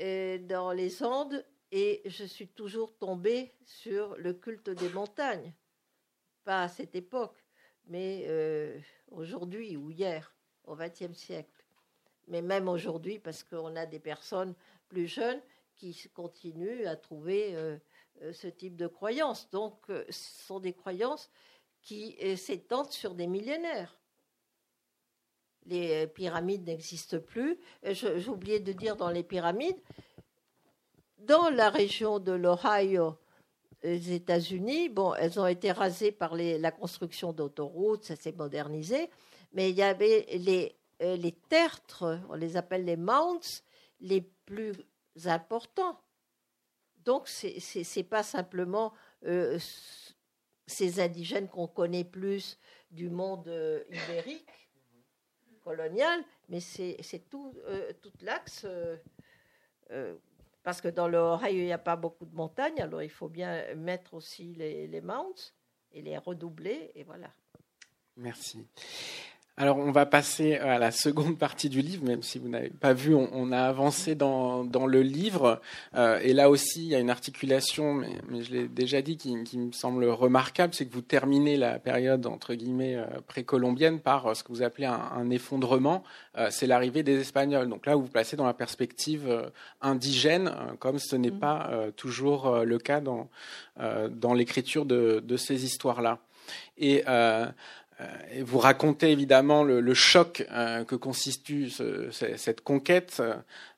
[0.00, 5.52] euh, dans les Andes et je suis toujours tombée sur le culte des montagnes.
[6.44, 7.44] Pas à cette époque,
[7.86, 8.78] mais euh,
[9.10, 10.34] aujourd'hui ou hier,
[10.64, 11.64] au XXe siècle.
[12.26, 14.54] Mais même aujourd'hui, parce qu'on a des personnes
[14.88, 15.40] plus jeunes
[15.76, 17.78] qui continuent à trouver euh,
[18.32, 19.50] ce type de croyances.
[19.50, 21.30] Donc, ce sont des croyances
[21.84, 23.98] qui s'étendent sur des millénaires.
[25.66, 27.58] Les pyramides n'existent plus.
[27.82, 29.80] J'ai oublié de dire dans les pyramides,
[31.18, 33.16] dans la région de l'Ohio,
[33.82, 39.10] les États-Unis, bon, elles ont été rasées par la construction d'autoroutes, ça s'est modernisé,
[39.52, 43.62] mais il y avait les, euh, les tertres, on les appelle les mounts,
[44.00, 44.72] les plus
[45.26, 46.00] importants.
[47.04, 48.94] Donc, ce n'est pas simplement
[49.26, 49.58] euh,
[50.66, 52.58] ces indigènes qu'on connaît plus
[52.90, 54.70] du monde euh, ibérique
[55.62, 58.66] colonial, mais c'est tout, euh, tout l'axe.
[59.90, 60.16] Euh,
[60.62, 63.28] parce que dans le Ohio, il n'y a pas beaucoup de montagnes, alors il faut
[63.28, 65.52] bien mettre aussi les, les mounts
[65.92, 67.30] et les redoubler, et voilà.
[68.16, 68.66] Merci.
[69.56, 72.92] Alors, on va passer à la seconde partie du livre, même si vous n'avez pas
[72.92, 75.60] vu, on, a avancé dans, dans le livre.
[75.94, 79.16] Euh, et là aussi, il y a une articulation, mais, mais je l'ai déjà dit,
[79.16, 84.00] qui, qui, me semble remarquable, c'est que vous terminez la période, entre guillemets, euh, précolombienne
[84.00, 86.02] par euh, ce que vous appelez un, un effondrement.
[86.50, 87.68] C'est l'arrivée des Espagnols.
[87.68, 91.38] Donc là, vous vous placez dans la perspective indigène, comme ce n'est mmh.
[91.38, 93.28] pas toujours le cas dans,
[94.10, 96.18] dans l'écriture de, de, ces histoires-là.
[96.76, 97.04] Et
[98.32, 101.70] et vous racontez évidemment le, choc euh, que constitue
[102.10, 103.22] cette conquête,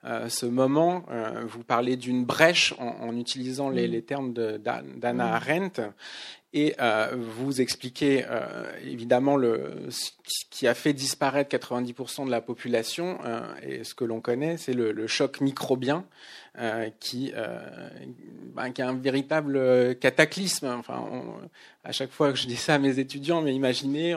[0.04, 1.04] euh, ce moment.
[1.10, 4.02] Euh, vous parlez d'une brèche en, utilisant les, mm.
[4.02, 5.20] termes d'Anna mm.
[5.20, 5.82] Arendt.
[6.58, 6.74] Et
[7.12, 8.24] vous expliquez
[8.82, 10.10] évidemment le, ce
[10.48, 13.18] qui a fait disparaître 90% de la population,
[13.62, 16.06] et ce que l'on connaît, c'est le, choc microbien,
[16.98, 17.30] qui,
[18.54, 20.68] ben, qui est un véritable cataclysme.
[20.78, 21.04] Enfin,
[21.84, 24.16] à chaque fois que je dis ça à mes étudiants, mais imaginez,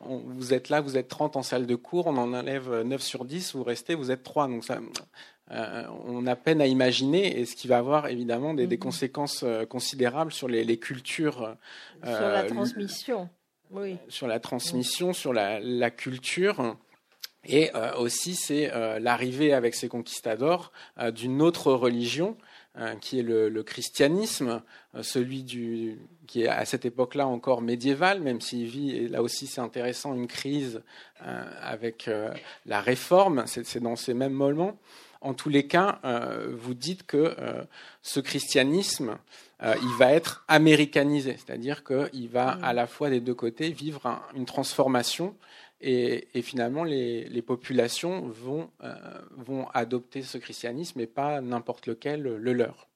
[0.00, 3.24] vous êtes là, vous êtes 30 en salle de cours, on en enlève 9 sur
[3.24, 4.46] 10, vous restez, vous êtes 3.
[4.46, 4.78] Donc ça,
[5.52, 8.78] euh, on a peine à imaginer, et ce qui va avoir évidemment des, mhm.
[8.78, 11.56] conséquences euh, considérables sur les, cultures.
[12.04, 13.28] Euh, sur la transmission,
[13.70, 13.96] oui.
[14.08, 16.76] Sur la transmission, sur la, culture.
[17.48, 20.72] Et aussi, c'est l'arrivée avec ces conquistadors
[21.14, 22.36] d'une autre religion
[23.00, 24.62] qui est le, christianisme,
[25.00, 29.46] celui du, qui est à cette époque-là encore médiéval, même s'il vit, et là aussi
[29.46, 30.82] c'est intéressant, une crise
[31.20, 32.10] avec
[32.66, 34.76] la réforme, c'est dans ces mêmes moments.
[35.26, 36.00] En tous les cas,
[36.52, 37.34] vous dites que
[38.02, 39.18] ce christianisme,
[39.60, 42.64] il va être américanisé, c'est-à-dire qu'il va mm.
[42.64, 45.34] à la fois des deux côtés vivre une transformation
[45.80, 48.94] et, finalement, les, populations vont, euh,
[49.36, 52.88] vont adopter ce christianisme et pas n'importe lequel le leur.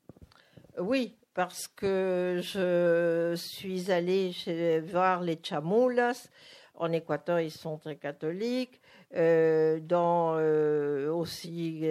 [0.79, 4.33] Oui, parce que je suis allée
[4.81, 6.29] voir les chamoulas.
[6.75, 8.80] En Équateur, ils sont très catholiques.
[9.17, 11.85] Euh, dans euh, aussi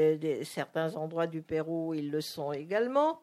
[0.45, 3.22] certains endroits du Pérou, ils le sont également.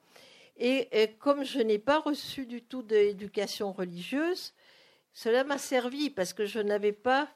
[0.59, 0.88] et
[1.18, 4.55] comme je n'ai pas reçu du tout d'éducation religieuse,
[5.12, 7.28] cela m'a servi parce que je n'avais pas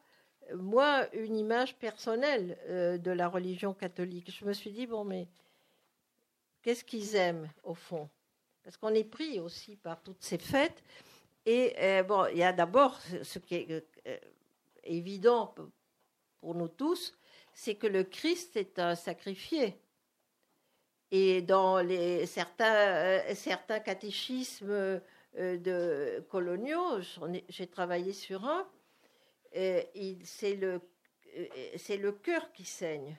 [0.55, 4.31] moi, une image personnelle euh, de la religion catholique.
[4.31, 5.29] Je me suis dit, bon, mais
[6.63, 8.09] qu'est-ce qu'ils aiment au fond?
[8.63, 10.83] Parce qu'on est pris aussi par toutes ces fêtes.
[11.47, 14.17] Et euh, bon, il y a d'abord ce qui est euh,
[14.85, 15.55] évident
[16.41, 17.17] pour nous tous,
[17.55, 19.81] c'est que le Christ est un sacrifié.
[21.11, 25.01] Et dans les, certains, certains catéchismes
[25.35, 27.01] de coloniaux,
[27.49, 28.69] j'ai travaillé sur un,
[29.57, 29.83] euh,
[30.25, 30.81] c'est le,
[31.37, 33.19] euh, le cœur qui saigne.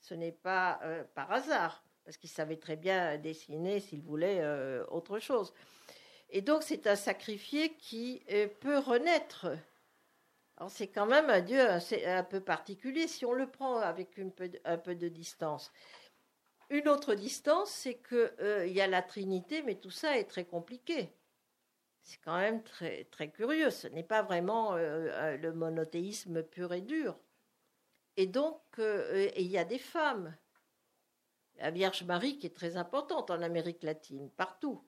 [0.00, 4.44] Ce n'est pas euh, par hasard, parce qu'il savait très bien dessiner s'il voulait
[4.88, 5.54] autre chose.
[6.28, 8.22] Et donc c'est un sacrifié qui
[8.60, 9.46] peut renaître.
[10.56, 14.18] Alors c'est quand même un Dieu un peu particulier si on le prend avec
[14.64, 15.72] un peu de distance.
[16.70, 21.12] Une autre distance, c'est qu'il y a la Trinité, mais tout ça est très compliqué.
[22.04, 23.70] C'est quand même très, très curieux.
[23.70, 27.18] Ce n'est pas vraiment euh, euh, le monothéisme pur et dur.
[28.18, 30.36] Et donc, euh, il y a des femmes.
[31.56, 34.84] La Vierge Marie qui est très importante en Amérique latine, partout,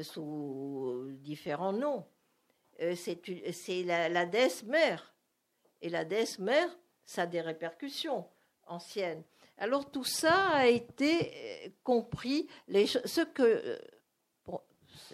[0.00, 2.04] sous différents noms.
[2.78, 5.14] C'est la, la déesse mère.
[5.80, 6.68] Et la déesse mère,
[7.04, 8.26] ça a des répercussions
[8.66, 9.22] anciennes.
[9.56, 12.48] Alors tout ça a été compris.
[12.68, 13.78] Les, ce que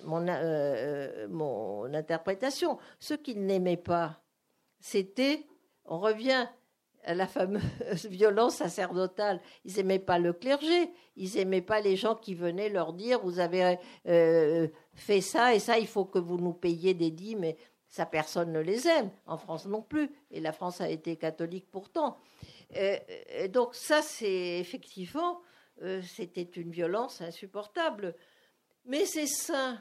[0.03, 2.79] mon, euh, euh, mon interprétation.
[2.99, 4.23] Ce qu'ils n'aimaient pas,
[4.81, 5.47] c'était,
[5.85, 6.47] on revient
[7.07, 7.63] la fameuse
[8.09, 9.41] violence sacerdotale.
[9.65, 13.41] Ils n'aimaient pas le clergé, ils n'aimaient pas les gens qui venaient leur dire vous
[13.41, 17.41] avez euh, fait ça et ça, il faut que vous nous payiez des dîmes.
[17.41, 17.57] Mais
[17.89, 19.11] ça, personne ne les aime.
[19.27, 20.11] En France non plus.
[20.31, 22.19] Et la France a été catholique pourtant.
[23.51, 25.41] donc ça, c'est effectivement,
[26.03, 28.15] c'était une violence insupportable.
[28.87, 29.81] Mais ces saints,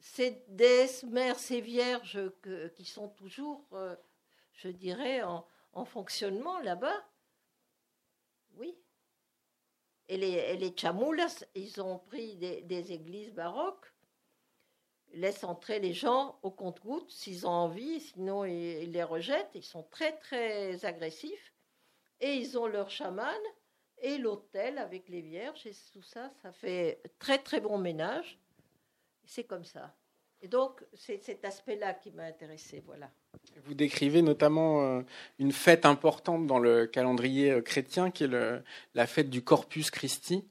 [0.00, 2.20] ces déesses, mères, ces vierges
[2.74, 3.94] qui sont toujours, euh,
[4.54, 5.44] je dirais, en,
[5.84, 7.08] fonctionnement là-bas,
[8.56, 8.76] oui.
[10.08, 13.92] Et les, les chamoulas, ils ont pris des, églises baroques,
[15.12, 19.50] laissent entrer les gens au compte-gouttes s'ils ont envie, sinon ils, les rejettent.
[19.54, 21.52] Ils sont très, très agressifs.
[22.20, 23.38] Et ils ont leur chaman
[23.98, 28.38] et l'hôtel avec les vierges et tout ça, ça fait très très bon ménage.
[29.24, 29.94] C'est comme ça.
[30.40, 33.10] Et donc, c'est cet aspect-là qui m'a intéressé, voilà.
[33.64, 35.02] Vous décrivez notamment euh,
[35.40, 38.62] une fête importante dans le calendrier euh, chrétien, qui est le,
[38.94, 40.44] la fête du Corpus Christi,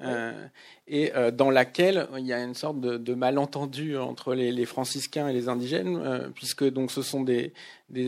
[0.00, 0.46] euh,
[0.86, 5.48] et dans laquelle il y a une sorte de, malentendu entre les, franciscains et les
[5.48, 7.52] indigènes, puisque donc ce sont des,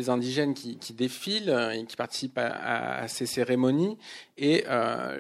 [0.09, 3.97] indigènes qui, défilent et qui participent à, ces cérémonies,
[4.37, 4.64] et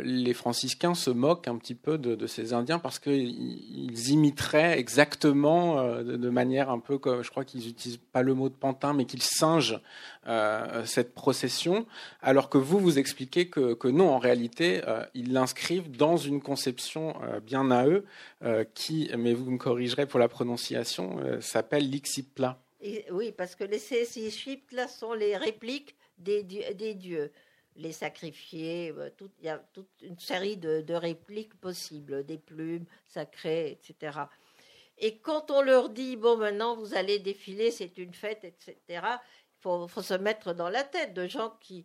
[0.02, 6.28] les franciscains se moquent un petit peu de, ces Indiens parce qu'ils imiteraient exactement, de,
[6.28, 9.80] manière un peu, je crois qu'ils n'utilisent pas le mot de pantin, mais qu'ils singent
[10.28, 11.86] euh, cette procession,
[12.20, 17.14] alors que vous, vous expliquez que, non, en réalité, euh, ils l'inscrivent dans une conception
[17.22, 18.04] euh, bien à eux,
[18.74, 22.60] qui, mais vous me corrigerez pour la prononciation, s'appelle l'Ixipla.
[23.10, 23.80] Oui, parce que les
[24.72, 27.32] là sont les répliques des, dieux
[27.76, 28.94] les sacrifiés,
[29.38, 34.18] il y a toute une série de, de, répliques possibles, des plumes sacrées, etc.
[34.98, 38.76] Et quand on leur dit, bon, maintenant vous allez défiler, c'est une fête, etc.,
[39.64, 41.84] il faut, se mettre dans la tête de gens qui.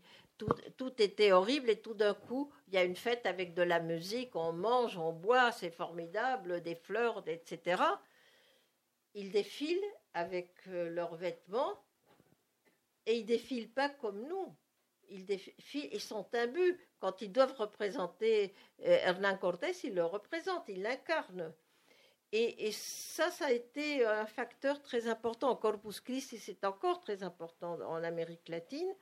[0.78, 3.80] Tout, était horrible et tout d'un coup, il y a une fête avec de la
[3.80, 7.84] musique, on mange, on boit, c'est formidable, des fleurs, etc.
[9.14, 9.80] Ils défilent
[10.14, 11.84] avec euh, leurs vêtements
[13.06, 14.56] et ils défilent pas comme nous.
[15.10, 16.80] Ils défilent, sont imbus.
[17.00, 21.54] Quand ils doivent représenter euh, Hernán Cortés, ils le représentent, ils l'incarnent.
[22.34, 25.54] Et, ça, ça a été un facteur très important.
[25.58, 28.96] Corpus Christi, c'est encore très important en Amérique latine,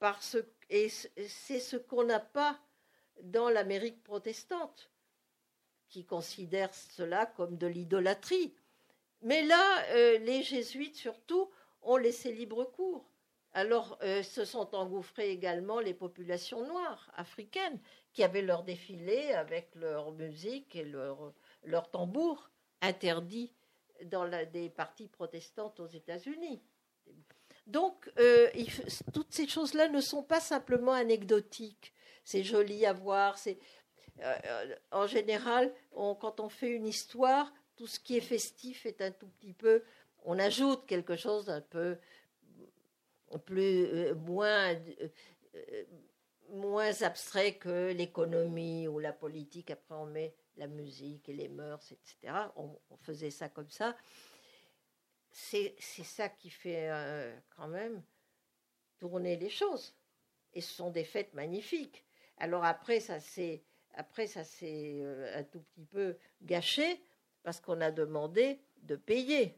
[0.00, 0.36] parce
[0.70, 2.58] et c'est ce qu'on n'a pas
[3.22, 4.90] dans l'Amérique protestante,
[5.88, 8.54] qui considère cela comme de l'idolâtrie.
[9.22, 11.50] Mais là, euh, les jésuites surtout
[11.82, 13.04] ont laissé libre cours.
[13.52, 17.80] Alors euh, se sont engouffrées également les populations noires africaines
[18.12, 21.32] qui avaient leur défilé avec leur musique et leur,
[21.64, 22.48] leur tambour
[22.80, 23.52] interdit
[24.04, 26.62] dans des parties protestantes aux États-Unis.
[27.66, 28.48] Donc, euh,
[29.12, 31.92] toutes ces choses-là ne sont pas simplement anecdotiques.
[32.24, 33.38] C'est joli à voir.
[33.38, 33.58] C'est,
[34.90, 39.28] en général, quand on fait une histoire, tout ce qui est festif est un tout
[39.28, 39.82] petit peu,
[40.24, 41.96] on ajoute quelque chose d'un peu
[43.38, 45.84] plus euh, moins euh,
[46.50, 49.70] moins abstrait que l'économie ou la politique.
[49.70, 52.34] Après, on met la musique et les mœurs, etc.
[52.56, 53.96] On, faisait ça comme ça.
[55.32, 58.02] C'est ça qui fait euh, quand même
[58.98, 59.94] tourner les choses.
[60.52, 62.04] Et ce sont des fêtes magnifiques.
[62.38, 63.62] Alors après, ça s'est
[63.94, 65.02] après ça s'est
[65.34, 67.00] un tout petit peu gâché
[67.42, 69.56] parce qu'on a demandé de payer.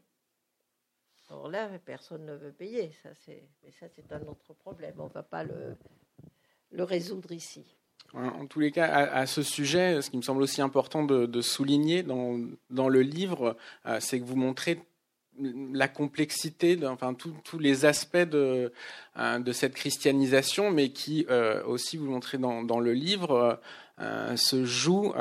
[1.29, 2.91] Alors là, personne ne veut payer.
[3.01, 4.93] Ça, c'est, mais ça, c'est un autre problème.
[4.99, 5.75] On ne va pas le,
[6.71, 7.63] le résoudre ici.
[8.13, 12.03] En tous les cas, à, ce sujet, ce qui me semble aussi important de, souligner
[12.03, 13.57] dans, dans, le livre,
[13.87, 14.79] euh, c'est que vous montrez
[15.39, 18.71] la complexité, enfin tous les aspects de,
[19.17, 23.59] euh, de cette christianisation, mais qui euh, aussi, vous le montrez dans, dans le livre,
[24.35, 25.13] se joue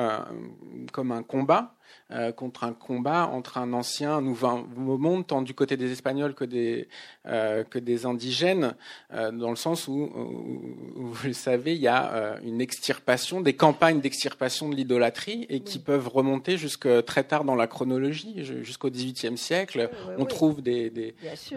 [0.92, 1.74] comme un combat
[2.12, 6.34] euh, contre un combat entre un ancien, un nouveau monde, tant du côté des Espagnols
[6.34, 6.88] que des,
[7.26, 8.74] euh, que des indigènes,
[9.14, 10.10] euh, dans le sens où,
[10.94, 15.78] vous le savez, il y a une extirpation, des campagnes d'extirpation de l'idolâtrie, et qui
[15.78, 19.88] peuvent remonter jusque très tard dans la chronologie, jusqu'au XVIIIe siècle.
[20.18, 21.14] On trouve des, des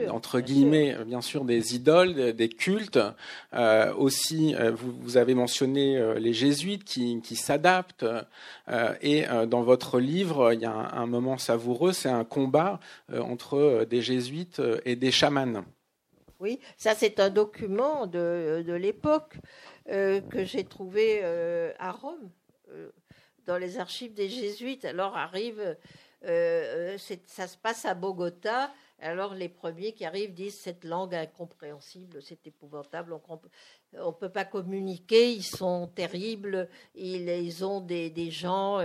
[0.09, 2.99] entre guillemets, bien sûr, des idoles, des cultes.
[3.97, 8.05] aussi, vous, vous, avez mentionné les jésuites qui, qui s'adaptent,
[9.01, 12.79] et dans votre livre, il y a un, moment savoureux, c'est un combat
[13.11, 15.63] euh, entre euh, des jésuites euh, et des chamans.
[16.39, 19.37] Oui, ça c'est un document de, de l'époque
[19.87, 21.23] que j'ai trouvé
[21.79, 22.29] à Rome,
[23.45, 24.83] dans les archives des jésuites.
[24.83, 25.77] Alors arrive,
[26.21, 28.73] ça se passe à Bogota.
[28.99, 33.17] Alors les premiers qui arrivent disent cette langue incompréhensible, c'est épouvantable,
[33.93, 38.81] on ne peut pas communiquer, ils sont terribles, ils, ils ont des, des gens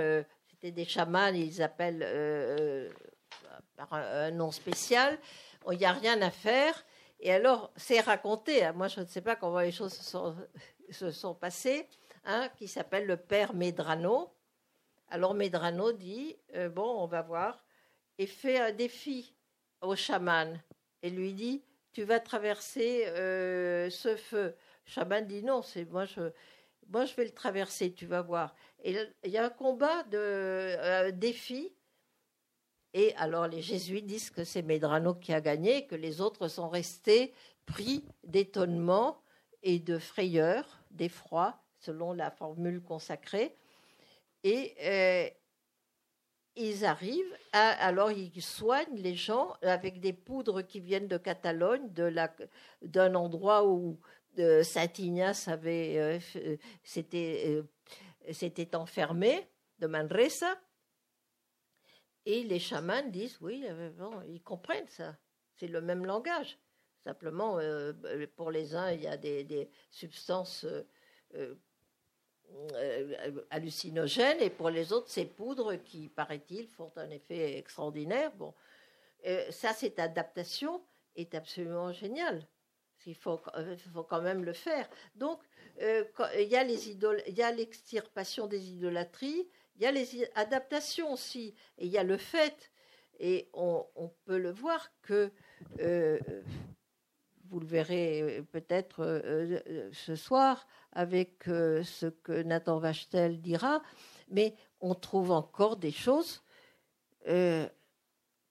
[0.62, 2.90] des chamans, ils appellent euh, euh,
[3.76, 5.18] par un, nom spécial.
[5.70, 6.84] Il n'y a rien à faire.
[7.20, 8.72] Et alors, c'est raconté, hein.
[8.72, 11.86] moi je ne sais pas comment les choses se sont, passées,
[12.24, 14.32] hein, qui s'appelle le père Medrano.
[15.08, 17.62] Alors Medrano dit, euh, bon, on va voir,
[18.16, 19.34] et fait un défi
[19.82, 20.60] au chaman,
[21.02, 23.04] et lui dit, tu vas traverser
[23.90, 24.54] ce feu.
[24.86, 26.30] Le chaman dit, non, c'est moi je,
[26.88, 28.54] moi je vais le traverser, tu vas voir.
[28.84, 31.72] Il y a un combat de euh, défi.
[32.92, 36.68] Et alors les jésuites disent que c'est Medrano qui a gagné, que les autres sont
[36.68, 37.32] restés
[37.66, 39.22] pris d'étonnement
[39.62, 43.56] et de frayeur, d'effroi, selon la formule consacrée.
[44.42, 45.28] Et euh,
[46.56, 51.88] ils arrivent, alors ils soignent les gens avec des poudres qui viennent de Catalogne,
[52.82, 53.98] d'un endroit où de
[54.62, 57.62] Saint-Ignace avait, euh, euh,
[58.32, 60.60] s'était, enfermé, de Manresa.
[62.26, 63.64] Et les chamans disent, oui,
[63.96, 65.16] bon, ils comprennent ça.
[65.56, 66.58] C'est le même langage.
[67.02, 67.92] Simplement, euh,
[68.36, 70.66] pour les uns, il y a des, substances
[73.50, 78.32] hallucinogènes et pour les autres, ces poudres qui, paraît-il, font un effet extraordinaire.
[78.36, 78.54] Bon,
[79.50, 80.82] ça, cette adaptation
[81.16, 82.46] est absolument géniale.
[83.06, 83.40] Il faut,
[83.92, 84.88] faut, quand même le faire.
[85.14, 85.40] Donc,
[85.82, 86.04] euh,
[86.38, 91.98] il y a l'extirpation des idolâtries, il y a les adaptations aussi, et il y
[91.98, 92.70] a le fait.
[93.18, 93.86] Et on,
[94.24, 95.30] peut le voir que,
[95.80, 96.18] euh,
[97.48, 103.82] vous le verrez peut-être euh, ce soir avec ce que Nathan Vachtel dira,
[104.28, 106.42] mais on trouve encore des choses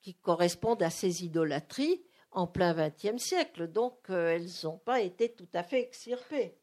[0.02, 3.68] qui correspondent à ces idolâtries en plein XXe siècle.
[3.68, 6.56] Donc, euh, elles n'ont pas été tout à fait extirpées.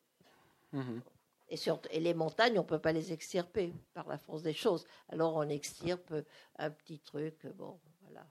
[0.72, 1.00] Mhm.
[1.48, 1.56] Et,
[1.92, 4.84] et, les montagnes, on ne peut pas les extirper par la force des choses.
[5.08, 6.12] Alors, on extirpe
[6.58, 7.46] un petit truc.
[7.56, 8.26] Bon, voilà.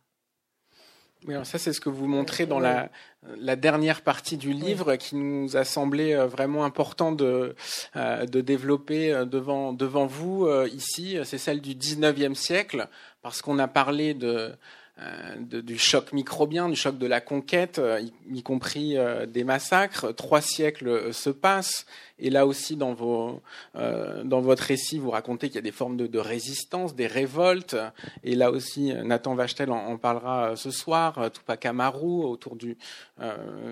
[1.25, 2.91] Oui, ça, c'est ce que vous montrez dans la,
[3.37, 7.55] la dernière partie du livre qui nous a semblé euh, vraiment important de,
[7.95, 11.17] euh, de développer devant, devant vous ici.
[11.23, 12.89] C'est celle du 19e siècle,
[13.21, 14.55] parce qu'on a parlé de,
[15.01, 20.13] euh, du choc microbien, du choc de la conquête, euh, y, compris euh, des massacres.
[20.15, 21.85] Trois siècles se passent.
[22.17, 23.41] Et là aussi, dans, vos,
[23.73, 27.75] dans votre récit, vous racontez qu'il y a des formes de, résistance, des révoltes.
[28.23, 32.77] Et là aussi, Nathan Vachtel en, parlera ce soir, Tupac Amaru, autour du,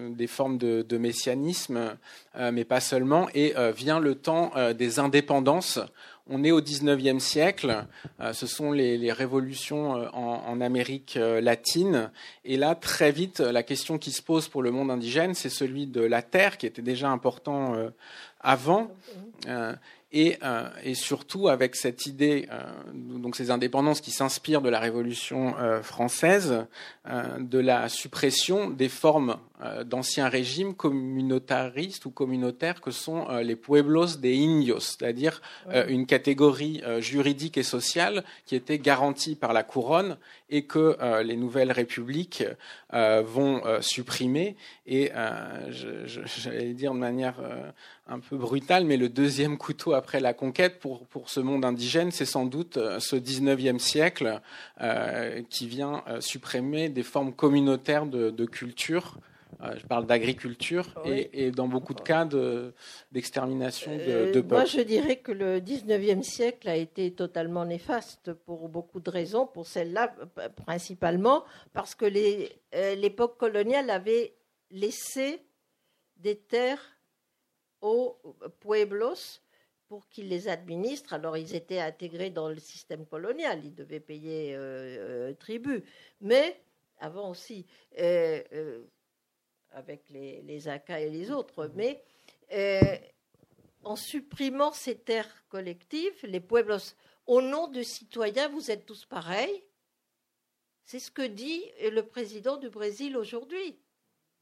[0.09, 1.95] des formes de, de messianisme,
[2.37, 3.29] mais pas seulement.
[3.33, 5.79] Et vient le temps des indépendances
[6.29, 7.85] on est au XIXe siècle,
[8.21, 12.11] euh, ce sont les, révolutions euh, en, Amérique euh, latine,
[12.45, 15.87] et là, très vite, la question qui se pose pour le monde indigène, c'est celui
[15.87, 17.75] de la terre, qui était déjà important
[18.39, 18.91] avant,
[20.15, 22.61] euh, et, surtout avec cette idée, euh,
[22.93, 26.65] donc ces indépendances qui s'inspirent de la Révolution euh, française,
[27.39, 29.37] de la suppression des formes
[29.85, 35.41] d'anciens régimes communautaristes ou communautaires que sont les pueblos de indios, c'est-à-dire
[35.89, 40.17] une catégorie juridique et sociale qui était garantie par la couronne
[40.49, 42.45] et que les nouvelles républiques
[42.91, 44.55] vont supprimer.
[44.87, 45.11] Et
[45.67, 47.35] j'allais dire de manière
[48.13, 52.11] un peu brutale, mais le deuxième couteau après la conquête pour, pour ce monde indigène,
[52.11, 54.39] c'est sans doute euh, ce 19e siècle
[54.81, 59.17] euh, qui vient euh, supprimer des formes communautaires de, culture.
[59.77, 62.27] je parle d'agriculture et, dans beaucoup de cas
[63.11, 64.53] d'extermination de, de, peuples.
[64.53, 69.47] Moi, je dirais que le 19e siècle a été totalement néfaste pour beaucoup de raisons,
[69.47, 70.13] pour celle-là
[70.65, 72.05] principalement, parce que
[72.95, 74.35] l'époque coloniale avait
[74.69, 75.41] laissé
[76.17, 76.92] des terres
[77.83, 78.17] aux
[78.61, 79.41] pueblos
[79.87, 81.13] pour qu'ils les administrent.
[81.13, 85.83] Alors ils étaient intégrés dans le système colonial, ils devaient payer euh, euh tribut.
[86.21, 86.59] Mais
[86.99, 87.65] avant aussi,
[87.99, 88.81] euh,
[89.71, 92.03] avec les, les, Incas et les autres, mais
[93.83, 96.95] en supprimant ces terres collectives, les pueblos,
[97.27, 99.63] au nom de citoyens, vous êtes tous pareils.
[100.85, 103.77] C'est ce que dit le président du Brésil aujourd'hui.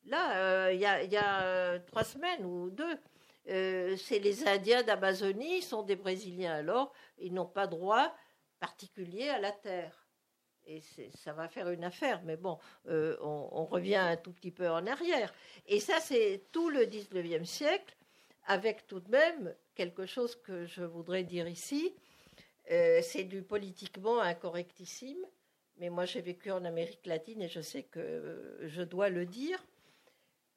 [0.05, 2.97] Là, il y, y, a trois semaines ou deux,
[3.49, 8.15] euh, c'est les Indiens d'Amazonie, ils sont des Brésiliens alors, ils n'ont pas droit
[8.59, 10.07] particulier à la terre.
[10.67, 10.81] Et
[11.15, 14.85] ça va faire une affaire, mais bon, euh, on, revient un tout petit peu en
[14.85, 15.33] arrière.
[15.65, 17.97] Et ça, c'est tout le 19e siècle,
[18.45, 21.95] avec tout de même quelque chose que je voudrais dire ici.
[22.69, 25.25] Euh, c'est du politiquement incorrectissime,
[25.77, 29.65] mais moi j'ai vécu en Amérique latine et je sais que je dois le dire.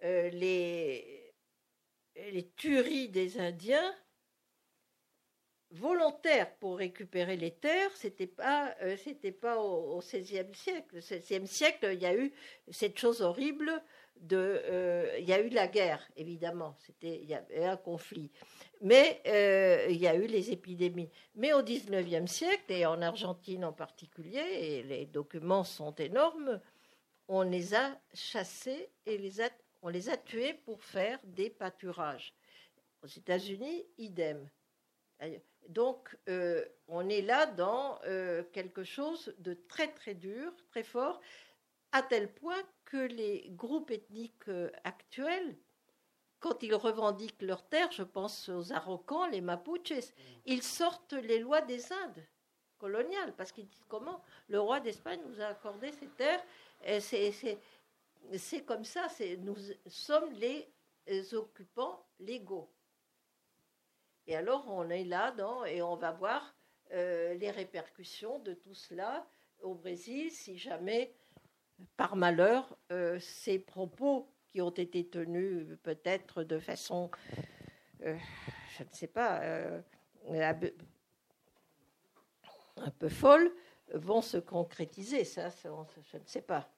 [0.03, 1.24] les,
[2.17, 3.95] les tueries des Indiens
[5.71, 8.97] volontaires pour récupérer les terres, c'était pas, euh,
[9.41, 10.97] pas au XVIe siècle.
[10.97, 12.33] Au XVIe siècle, il y a eu
[12.71, 13.83] cette chose horrible
[14.21, 17.77] de, euh, il y a eu la guerre, évidemment, c'était, il y a eu un
[17.77, 18.31] conflit,
[18.81, 21.11] mais euh, il y a eu les épidémies.
[21.35, 26.61] Mais au XIXe siècle et en Argentine en particulier, et les documents sont énormes,
[27.27, 29.51] on les a chassés et les a
[29.85, 32.35] on les a tués pour faire des pâturages.
[33.03, 34.49] Aux États-Unis, idem.
[35.69, 41.21] Donc, euh, on est là dans euh, quelque chose de très très dur, très fort,
[41.93, 45.55] à tel point que les groupes ethniques euh, actuels,
[46.41, 50.13] quand ils revendiquent leurs terres, je pense aux Araucans, les Mapuches,
[50.47, 52.27] ils sortent les lois des Indes
[52.79, 56.43] coloniales, parce qu'ils disent comment le roi d'Espagne nous a accordé ces terres.
[57.01, 57.59] C'est c'est
[58.67, 59.09] comme ça,
[59.39, 59.57] nous
[59.87, 62.71] sommes les occupants légaux.
[64.27, 66.57] Et alors on est là dans, et on va voir
[66.93, 69.27] euh, les répercussions de tout cela
[69.61, 71.15] au Brésil si jamais,
[71.97, 77.11] par malheur, euh, ces propos qui ont été tenus peut-être de façon,
[78.03, 78.17] euh,
[78.79, 79.41] je ne sais pas,
[82.77, 83.53] un peu folle,
[83.93, 85.25] vont se concrétiser.
[85.25, 86.74] Ça, je ne sais pas.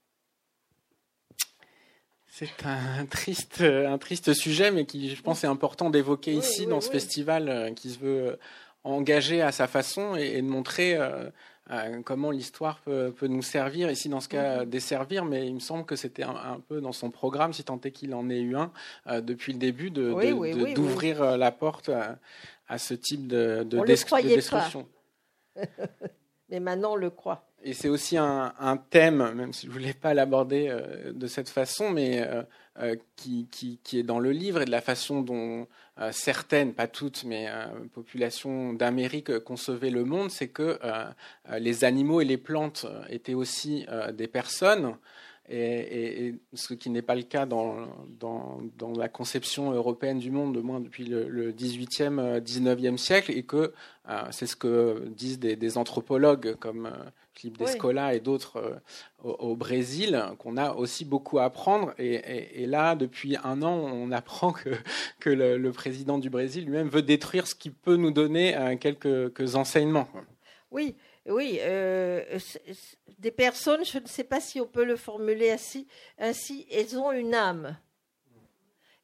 [2.39, 6.83] C'est un triste, un triste sujet, mais qui, je pense, est important d'évoquer ici dans
[6.83, 8.37] ce festival euh, qui se veut euh,
[8.85, 11.31] engager à sa façon et, de montrer euh,
[12.05, 14.69] comment l'histoire peut, nous servir, ici dans ce cas mm-hmm.
[14.69, 17.91] desservir, mais il me semble que c'était un, peu dans son programme, si tant est
[17.91, 18.71] qu'il en ait eu un,
[19.23, 21.91] depuis le début, d'ouvrir la porte
[22.69, 24.87] à, ce type de, de, description.
[26.51, 27.47] mais maintenant on le croit.
[27.69, 31.49] Et c'est aussi un, thème, même si je ne voulais pas l'aborder euh, de cette
[31.49, 32.45] façon, mais euh,
[32.79, 35.67] euh, qui, qui, est dans le livre et de la façon dont
[36.13, 37.49] certaines, pas toutes, mais
[37.93, 40.79] populations d'Amérique concevaient le monde, c'est que
[41.59, 44.95] les animaux et les plantes étaient aussi des personnes.
[45.49, 47.87] Et, ce qui n'est pas le cas dans,
[48.19, 53.45] dans, la conception européenne du monde, de moins depuis le, 18e, 19e euh, siècle, et
[53.45, 53.73] que
[54.31, 56.91] c'est ce que disent des, anthropologues comme
[57.37, 58.81] euh, Philippe Descola et d'autres
[59.23, 61.95] au, Brésil, qu'on a aussi beaucoup à apprendre.
[61.99, 64.71] Et, là, depuis un an, on apprend que,
[65.21, 69.55] que le, président du Brésil lui-même veut détruire ce qui peut nous donner quelques, quelques
[69.55, 70.09] enseignements.
[70.71, 70.97] Oui,
[71.29, 72.39] oui, euh,
[73.19, 77.13] des personnes, je ne sais pas si on peut le formuler ainsi, ainsi elles ont
[77.13, 77.77] une âme.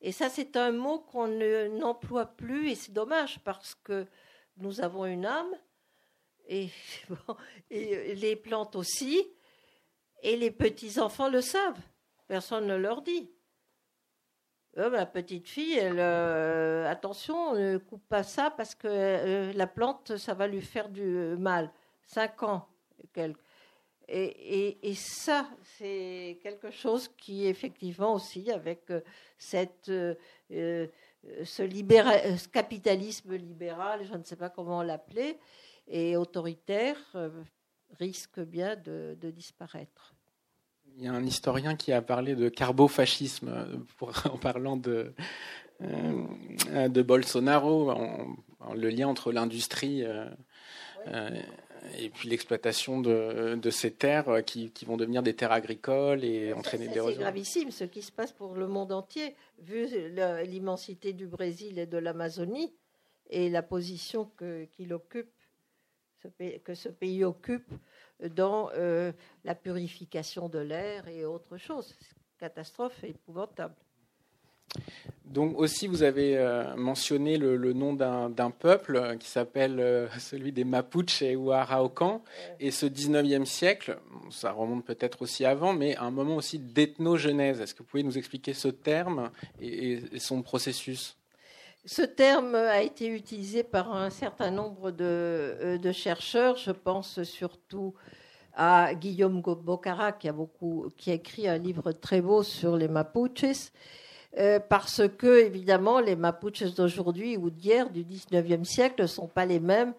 [0.00, 4.06] Et ça, c'est un mot qu'on n'emploie plus, et c'est dommage parce que
[4.56, 5.52] nous avons une âme,
[6.48, 6.68] et,
[7.70, 9.26] les plantes aussi,
[10.22, 11.80] et les petits-enfants le savent.
[12.28, 13.30] Personne ne leur dit.
[14.78, 20.16] Euh, ma petite fille, elle, euh, attention, ne coupe pas ça parce que la plante,
[20.16, 21.70] ça va lui faire du mal
[22.06, 22.68] cinq ans.
[24.08, 29.00] Et, et, ça, c'est quelque chose qui, effectivement, aussi, avec euh,
[29.38, 30.14] cette, euh,
[30.50, 30.86] euh,
[31.44, 35.38] ce, capitalisme libéral, je ne sais pas comment l'appeler,
[35.92, 36.96] et autoritaire,
[38.00, 40.14] risque bien de, disparaître.
[40.96, 43.66] Il y a un historien qui a parlé de carbofascisme
[44.24, 45.12] en parlant de,
[45.80, 47.94] de Bolsonaro,
[48.74, 50.04] le lien entre l'industrie
[51.98, 56.24] et puis l'exploitation de, de, ces terres euh, qui, qui, vont devenir des terres agricoles
[56.24, 59.86] et entraîner des C'est gravissime ce qui se passe pour le monde entier, vu
[60.44, 62.72] l'immensité du Brésil et de l'Amazonie
[63.30, 64.30] et la position
[64.76, 65.32] qu'il occupe,
[66.64, 67.72] que ce pays occupe
[68.30, 69.12] dans euh,
[69.44, 71.94] la purification de l'air et autre chose.
[72.38, 73.74] Catastrophe épouvantable.
[75.24, 80.64] Donc aussi, vous avez euh, mentionné le, nom d'un peuple euh, qui s'appelle celui des
[80.64, 82.22] Mapuches ou Araucans.
[82.58, 83.98] Et ce 19e siècle,
[84.30, 87.60] ça remonte peut-être aussi avant, mais à un moment aussi d'ethnogenèse.
[87.60, 91.16] Est-ce que vous pouvez nous expliquer ce terme et, son processus?
[91.84, 96.56] Ce terme a été utilisé par un certain nombre de, de chercheurs.
[96.56, 97.94] Je pense surtout
[98.54, 100.34] à Guillaume Bocara, qui a,
[101.06, 103.72] écrit un livre très beau sur les Mapuches
[104.38, 109.44] euh, parce que, évidemment, les Mapuches d'aujourd'hui ou d'hier, du 19e siècle, ne sont pas
[109.44, 109.94] les mêmes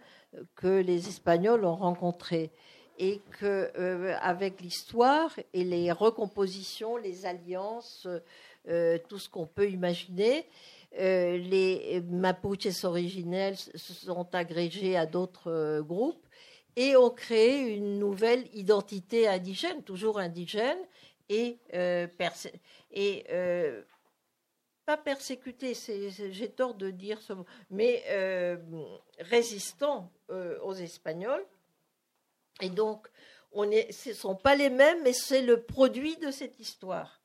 [0.56, 2.52] que les Espagnols ont rencontrés.
[3.00, 8.08] Et que, euh, avec l'histoire et les recompositions, les alliances,
[8.68, 10.46] euh, tout ce qu'on peut imaginer,
[10.98, 16.26] les Mapuches originels se sont agrégés à d'autres groupes
[16.76, 20.80] et ont créé une nouvelle identité indigène, toujours indigène,
[21.30, 21.58] et,
[24.86, 28.58] pas persécuté, j'ai tort de dire ce mot, mais euh,
[29.20, 31.46] résistant euh, aux Espagnols.
[32.62, 33.08] Et donc,
[33.54, 37.22] ce ne sont pas les mêmes, mais c'est le produit de cette histoire.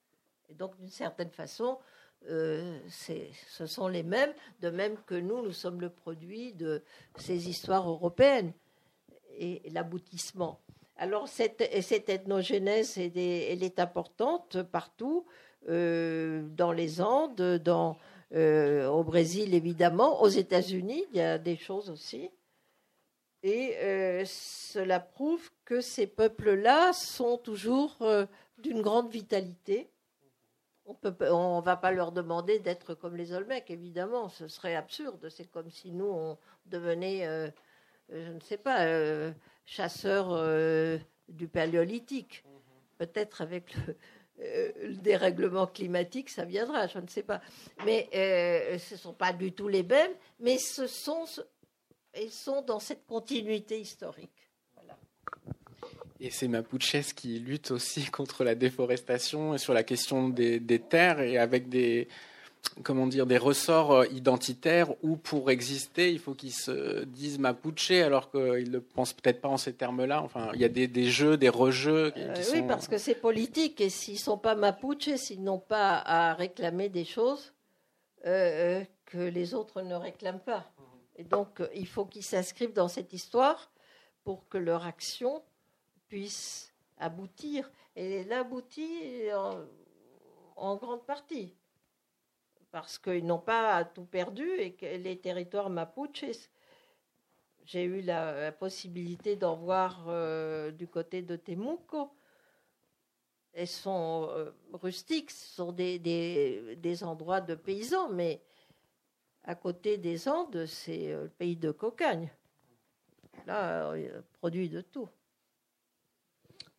[0.49, 1.79] Et donc, d'une certaine façon,
[2.27, 6.83] euh, ce sont les mêmes, de même que nous, nous sommes le produit de
[7.17, 8.53] ces histoires européennes
[9.39, 10.61] et, l'aboutissement.
[10.97, 15.27] Alors, cette, cette ethnogénèse, elle est importante partout.
[15.69, 17.97] Euh, dans les Andes, dans,
[18.35, 22.31] euh, au Brésil évidemment, aux États-Unis, il y a des choses aussi.
[23.45, 23.77] Et
[24.27, 27.97] cela prouve que ces peuples-là sont toujours
[28.59, 29.89] d'une grande vitalité.
[30.89, 35.29] On ne va pas leur demander d'être comme les Olmecs, évidemment, ce serait absurde.
[35.29, 37.53] C'est comme si nous, on devenait,
[38.09, 38.87] je ne sais pas,
[39.67, 40.33] chasseurs
[41.29, 42.43] du paléolithique.
[42.97, 43.97] Peut-être avec le,
[44.41, 47.41] euh, le dérèglement climatique, ça viendra, je ne sais pas.
[47.85, 50.83] Mais euh, ce ne sont pas du tout les mêmes, mais ce
[52.21, 54.48] ils sont dans cette continuité historique.
[56.21, 61.21] Et c'est Mapuches qui lutte aussi contre la déforestation et sur la question des terres
[61.21, 62.09] et avec des,
[62.83, 67.91] comment dire, des ressorts euh, identitaires où pour exister, il faut qu'ils se disent mapuche
[67.91, 70.23] alors qu'ils ne pensent peut-être pas en ces termes-là.
[70.23, 72.13] Enfin, il y a des, jeux, des rejeux.
[72.17, 75.99] Euh, oui, parce que c'est politique et s'ils ne sont pas mapuche, s'ils n'ont pas
[75.99, 77.53] à réclamer des choses
[78.27, 80.71] euh, que les autres ne réclament pas.
[81.17, 83.73] Et donc, il faut qu'ils s'inscrivent dans cette histoire
[84.23, 85.43] pour que leur action
[86.09, 87.71] puisse aboutir.
[87.97, 89.29] Et elle aboutit
[90.57, 91.55] en grande partie
[92.71, 96.51] parce qu'ils n'ont pas tout perdu et que les territoires mapuches,
[97.65, 102.11] j'ai eu la, possibilité d'en voir euh, du côté de Temuco.
[103.53, 108.43] Elles sont euh, rustiques, ce sont des, endroits de paysans, mais
[109.45, 112.31] à côté des Andes, c'est le pays de cocagne.
[113.47, 113.95] Là,
[114.41, 115.09] produit de tout.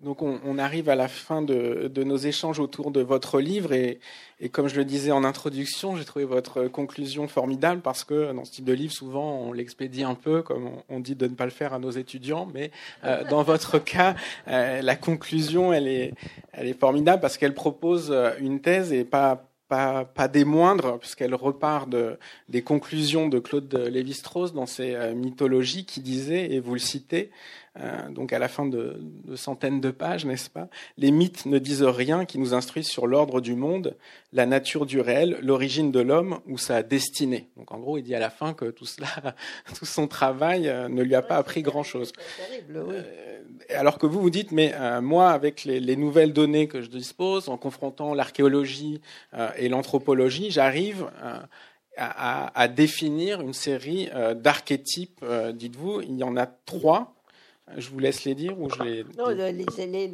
[0.02, 4.00] Donc on, arrive à la fin de, nos échanges autour de votre livre et,
[4.54, 8.52] comme je le disais en introduction, j'ai trouvé votre conclusion formidable parce que dans ce
[8.52, 11.52] type de livre, souvent on l'expédie un peu, comme on, dit de ne pas le
[11.52, 12.72] faire à nos étudiants, mais
[13.04, 14.16] euh, dans votre cas,
[14.47, 16.14] euh, la conclusion, elle est,
[16.54, 21.36] elle est formidable parce qu'elle propose une thèse et pas pas, pas des moindres, puisqu'elle
[21.36, 22.18] repart de,
[22.50, 27.30] des conclusions de Claude Lévi-Strauss dans ses euh, mythologies qui disait, et vous le citez,
[27.80, 28.99] euh, donc à la fin de,
[29.36, 30.67] centaines de pages, n'est-ce pas
[30.97, 33.95] Les mythes ne disent rien qui nous instruisent sur l'ordre du monde,
[34.34, 37.49] la nature du réel, l'origine de l'homme ou sa destinée.
[37.57, 39.07] Donc en gros, il dit à la fin que tout cela,
[39.77, 42.11] tout son travail euh, ne lui a pas appris grand-chose.
[42.69, 43.03] Euh,
[43.69, 47.57] alors que vous vous dites, mais moi, avec les, nouvelles données que je dispose, en
[47.57, 49.01] confrontant l'archéologie
[49.57, 51.09] et l'anthropologie, j'arrive
[51.97, 55.23] à, à, définir une série d'archétypes.
[55.53, 57.18] Dites-vous, il y en a trois
[57.78, 59.03] je vous laisse les dire ou je les.
[59.17, 60.11] Non, lisez-les.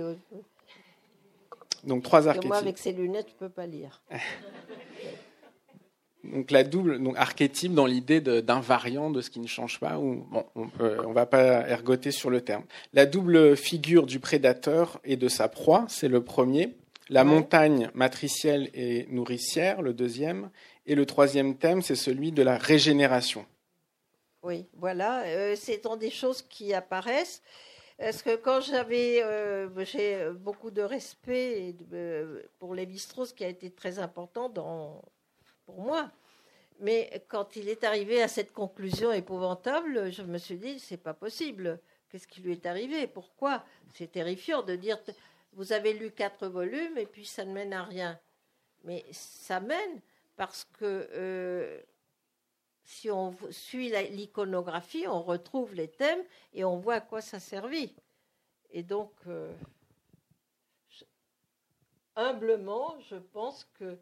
[1.83, 2.49] Donc trois archétypes.
[2.49, 4.01] Moi, avec ces lunettes, je ne peux pas lire.
[6.23, 9.99] donc la double donc archétype dans l'idée d'un variant de ce qui ne change pas.
[9.99, 10.69] Ou bon, on
[11.09, 12.63] ne va pas ergoter sur le terme.
[12.93, 16.75] La double figure du prédateur et de sa proie, c'est le premier.
[17.09, 20.49] La montagne matricielle et nourricière, le deuxième.
[20.87, 23.45] Et le troisième thème, c'est celui de la régénération.
[24.45, 27.41] Oui, voilà, euh, c'est des choses qui apparaissent.
[27.97, 33.71] Parce que quand j'avais, euh, j'ai beaucoup de respect euh, pour Lévi-Strauss, qui a été
[33.71, 34.47] très important
[35.65, 36.11] pour moi.
[36.79, 41.15] Mais quand il est arrivé à cette conclusion épouvantable, je me suis dit, c'est pas
[41.15, 41.79] possible.
[42.09, 43.07] Qu'est-ce qui lui est arrivé?
[43.07, 43.63] Pourquoi?
[43.95, 44.99] C'est terrifiant de dire,
[45.53, 48.19] vous avez lu quatre volumes et puis ça ne mène à rien.
[48.83, 50.01] Mais ça mène
[50.37, 51.83] parce que
[52.85, 56.23] si on suit l'iconographie, on retrouve les thèmes
[56.53, 57.95] et on voit à quoi ça servit.
[58.71, 59.51] Et donc, euh,
[62.15, 63.97] humblement, je pense que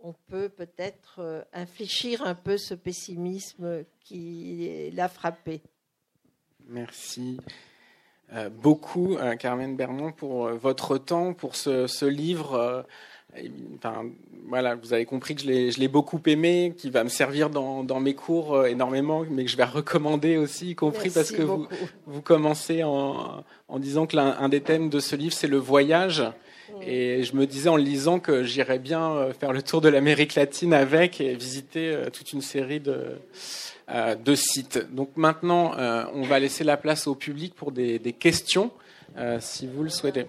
[0.00, 5.62] on peut peut-être euh, infléchir un peu ce pessimisme qui l'a frappé.
[6.66, 7.38] Merci.
[8.32, 12.86] Euh, beaucoup, Carmen Bernon, pour votre temps, pour ce livre
[13.76, 14.06] Enfin,
[14.48, 18.14] voilà, vous avez compris que je l'ai beaucoup aimé, qui va me servir dans, mes
[18.14, 21.66] cours euh, énormément, mais que je vais recommander aussi, y compris parce que vous,
[22.06, 26.22] vous, commencez en, en disant que l'un des thèmes de ce livre, c'est le voyage.
[26.22, 26.82] Mm.
[26.82, 29.88] Et je me disais en le lisant que j'irais bien euh, faire le tour de
[29.88, 33.18] l'Amérique latine avec et visiter euh, toute une série de,
[34.24, 34.92] de sites.
[34.92, 35.72] Donc maintenant,
[36.14, 38.70] on va laisser la place au public pour des, des questions,
[39.40, 40.26] si vous le souhaitez.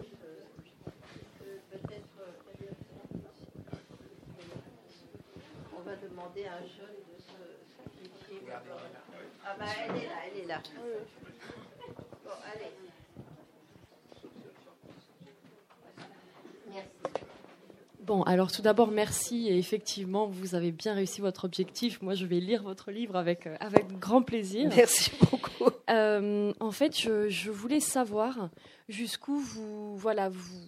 [18.10, 19.50] Bon, alors tout d'abord, merci.
[19.50, 22.02] Et effectivement, vous avez bien réussi votre objectif.
[22.02, 24.68] Moi, je vais lire votre livre avec, euh, avec grand plaisir.
[24.76, 25.70] Merci beaucoup.
[25.92, 28.50] Euh, en fait, je, voulais savoir
[28.88, 30.66] jusqu'où vous, voilà, vous,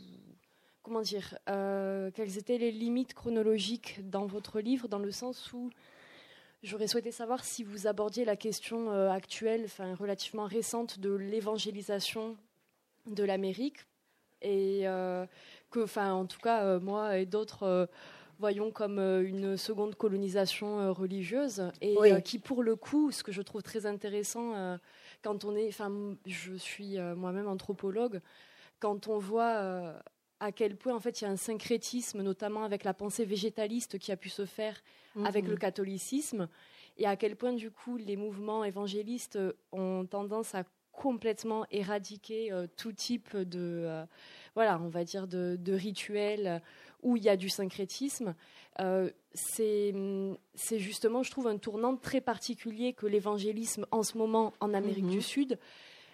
[0.83, 5.71] comment dire, euh, quelles étaient les limites chronologiques dans votre livre, dans le sens où
[6.63, 12.37] J'aurais souhaité savoir si vous abordiez la question euh, actuelle, enfin relativement récente, de l'évangélisation
[13.07, 13.79] de l'Amérique,
[14.43, 15.25] et euh,
[15.71, 17.89] que, enfin, en tout cas, euh, moi et d'autres
[18.37, 23.61] voyons comme une seconde colonisation religieuse, et qui, pour le coup, ce que je trouve
[23.61, 24.79] très intéressant,
[25.21, 25.91] quand on est, enfin,
[26.25, 28.19] je suis moi-même anthropologue,
[28.79, 29.93] quand on voit
[30.41, 33.99] à quel point en fait il y a un syncrétisme, notamment avec la pensée végétaliste
[33.99, 34.81] qui a pu se faire
[35.23, 36.49] avec le catholicisme,
[36.97, 39.37] et à quel point du coup les mouvements évangélistes
[39.71, 44.03] ont tendance à complètement éradiquer euh, tout type de, euh,
[44.55, 46.61] voilà, on va dire de, rituels
[47.01, 48.35] où il y a du syncrétisme.
[48.79, 49.93] Euh, c'est
[50.77, 55.11] justement, je trouve, un tournant très particulier que l'évangélisme en ce moment en Amérique mhm.
[55.11, 55.59] du Sud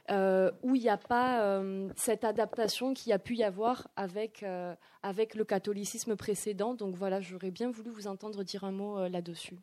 [0.10, 3.90] euh, où il n'y a pas euh, cette adaptation qu'il y a pu y avoir
[3.98, 6.76] avec, euh, avec le catholicisme précédent.
[6.76, 9.58] Donc voilà, j'aurais bien voulu vous entendre dire un mot là-dessus.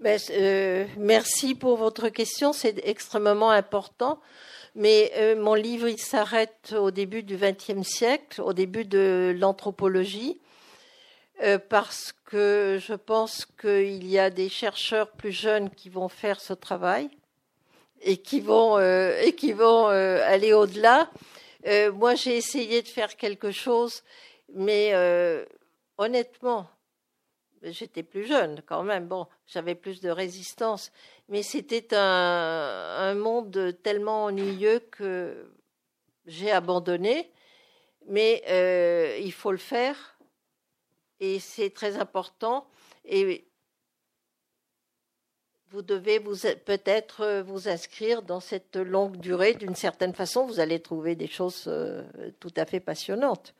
[0.00, 0.20] Ben,
[0.96, 4.20] merci pour votre question, c'est extrêmement important.
[4.76, 10.40] Mais mon livre, il s'arrête au début du XXe siècle, au début de l'anthropologie.
[11.68, 16.52] parce que je pense qu'il y a des chercheurs plus jeunes qui vont faire ce
[16.52, 17.10] travail
[18.02, 21.10] et qui vont, et qui vont aller au-delà.
[21.94, 24.02] moi, j'ai essayé de faire quelque chose,
[24.54, 24.92] mais
[25.98, 26.68] honnêtement,
[27.62, 29.06] j'étais plus jeune quand même.
[29.06, 30.92] Bon, j'avais plus de résistance,
[31.28, 35.50] mais c'était un, monde tellement ennuyeux que
[36.26, 37.30] j'ai abandonné.
[38.06, 40.18] Mais euh, il faut le faire
[41.20, 42.66] et c'est très important.
[43.04, 43.47] Et
[45.70, 49.54] vous devez peut-être vous inscrire dans cette longue durée.
[49.54, 52.02] D'une certaine façon, vous allez trouver des choses euh,
[52.40, 53.54] tout à fait passionnantes.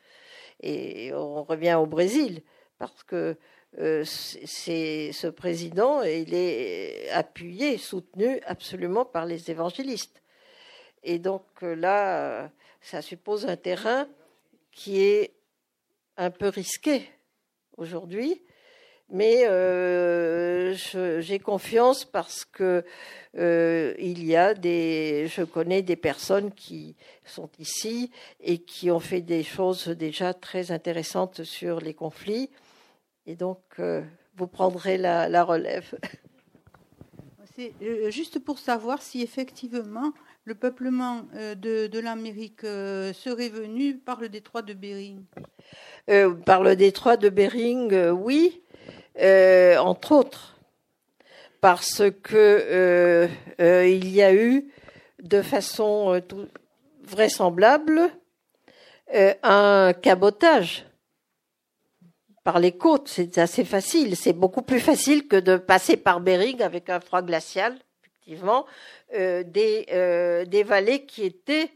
[0.61, 2.43] Et on revient au Brésil
[2.79, 3.37] parce que
[3.79, 10.23] euh, ce président, il est appuyé, soutenu absolument par les évangélistes.
[11.03, 12.51] Et donc euh, là,
[12.81, 14.09] ça suppose un terrain
[14.73, 15.35] qui est
[16.17, 17.09] un peu risqué
[17.77, 18.43] aujourd'hui,
[19.11, 20.75] mais euh,
[21.21, 22.85] j'ai confiance parce que
[23.35, 29.21] il y a des, je connais des personnes qui sont ici et qui ont fait
[29.21, 32.51] des choses déjà très intéressantes sur les conflits
[33.29, 34.03] et donc, euh,
[34.37, 35.95] vous prendrez la, relève.
[37.55, 44.19] C'est euh, juste pour savoir si effectivement le peuplement euh, de, l'Amérique serait venu par
[44.23, 45.25] le détroit de Bering.
[46.47, 48.63] par le détroit de Bering, oui,
[49.19, 50.57] entre autres,
[51.61, 54.71] parce que il y a eu
[55.23, 56.23] de façon
[57.03, 58.11] vraisemblable
[59.43, 60.89] un cabotage
[62.49, 64.17] par les côtes, c'est assez facile.
[64.17, 68.65] C'est beaucoup plus facile que de passer par Bering avec un froid glacial, effectivement,
[69.13, 71.71] euh, des, euh, des vallées qui étaient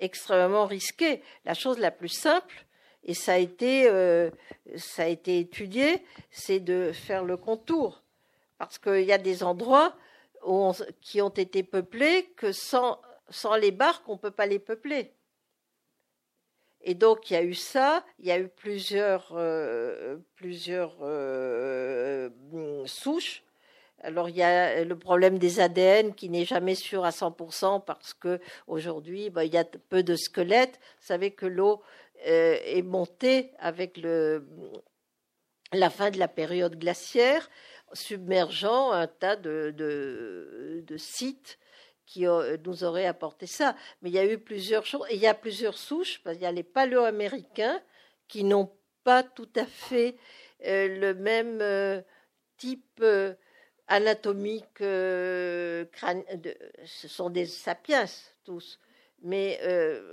[0.00, 1.22] extrêmement risquées.
[1.44, 2.65] La chose la plus simple,
[3.06, 4.30] et ça a été, euh,
[4.76, 8.02] ça a été étudié, c'est de faire le contour.
[8.58, 9.94] Parce qu'il y a des endroits
[11.00, 13.00] qui ont été peuplés que sans,
[13.30, 15.12] sans les barques, on ne peut pas les peupler.
[16.82, 22.28] Et donc il y a eu ça, il y a eu plusieurs, euh, plusieurs euh,
[22.86, 23.42] souches.
[24.02, 28.14] Alors il y a le problème des ADN qui n'est jamais sûr à 100% parce
[28.14, 30.78] que aujourd'hui bah, il y a peu de squelettes.
[31.00, 31.82] Vous savez que l'eau
[32.26, 37.48] euh, est montée avec la fin de la période glaciaire,
[37.92, 41.58] submergeant un tas de, sites
[42.04, 43.76] qui nous aurait apporté ça.
[44.00, 45.06] Mais il y a eu plusieurs choses.
[45.10, 46.20] Il y a plusieurs souches.
[46.22, 47.82] Parce il y a les paléo-américains
[48.28, 48.72] qui n'ont
[49.04, 50.16] pas tout à fait
[50.64, 52.00] euh, le même euh,
[52.56, 53.02] type
[53.88, 54.78] anatomique.
[54.78, 55.88] Ce
[57.08, 58.06] sont des sapiens
[58.44, 58.78] tous.
[59.26, 59.60] Mais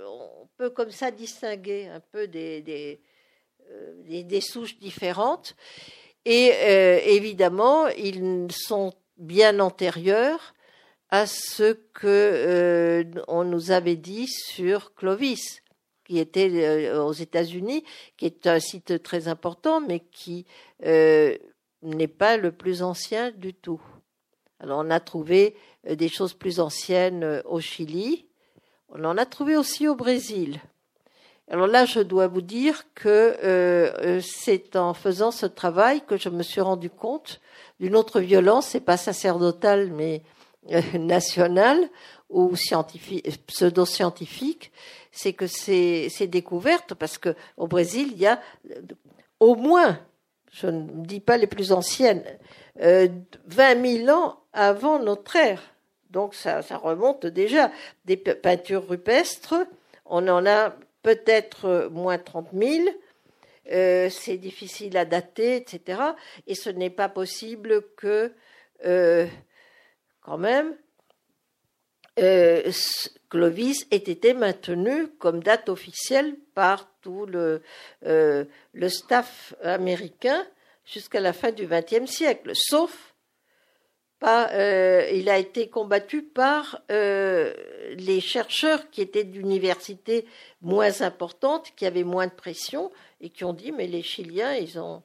[0.06, 5.56] on peut comme ça distinguer un peu des, des, des souches différentes.
[6.24, 6.52] Et
[7.06, 10.54] évidemment, ils sont bien antérieurs
[11.10, 15.62] à ce que euh, on nous avait dit sur Clovis,
[16.04, 17.84] qui était euh, aux États-Unis,
[18.16, 20.44] qui est un site très important, mais qui
[20.84, 21.38] euh,
[21.82, 23.80] n'est pas le plus ancien du tout.
[24.58, 25.54] Alors on a trouvé
[25.88, 28.26] des choses plus anciennes au Chili,
[28.88, 30.60] on en a trouvé aussi au Brésil.
[31.50, 36.42] Alors là, je dois vous dire que c'est en faisant ce travail que je me
[36.42, 37.40] suis rendu compte
[37.80, 40.22] d'une autre violence, c'est pas sacerdotale, mais
[40.70, 41.90] euh, nationale
[42.30, 44.72] ou scientifique, pseudo-scientifique,
[45.12, 48.40] c'est que ces, ces découvertes, parce que au Brésil, il y a
[49.40, 49.98] au moins,
[50.50, 52.24] je ne dis pas les plus anciennes,
[52.80, 53.08] euh,
[53.46, 55.62] 20 000 ans avant notre ère.
[56.14, 57.72] Donc ça, remonte déjà.
[58.04, 59.56] Des peintures rupestres,
[60.06, 62.88] on en a peut-être moins 30 000.
[63.72, 66.00] Euh, c'est difficile à dater, etc.
[66.46, 68.32] Et ce n'est pas possible que
[68.86, 69.26] euh,
[70.20, 70.76] quand même,
[72.20, 72.70] euh,
[73.28, 77.60] Clovis ait été maintenu comme date officielle par tout le,
[78.06, 80.46] euh, le staff américain
[80.84, 83.13] jusqu'à la fin du XXe siècle, sauf
[84.22, 90.26] euh, il a été combattu par les chercheurs qui étaient d'universités
[90.62, 94.78] moins importantes, qui avaient moins de pression et qui ont dit mais les Chiliens ils
[94.78, 95.02] ont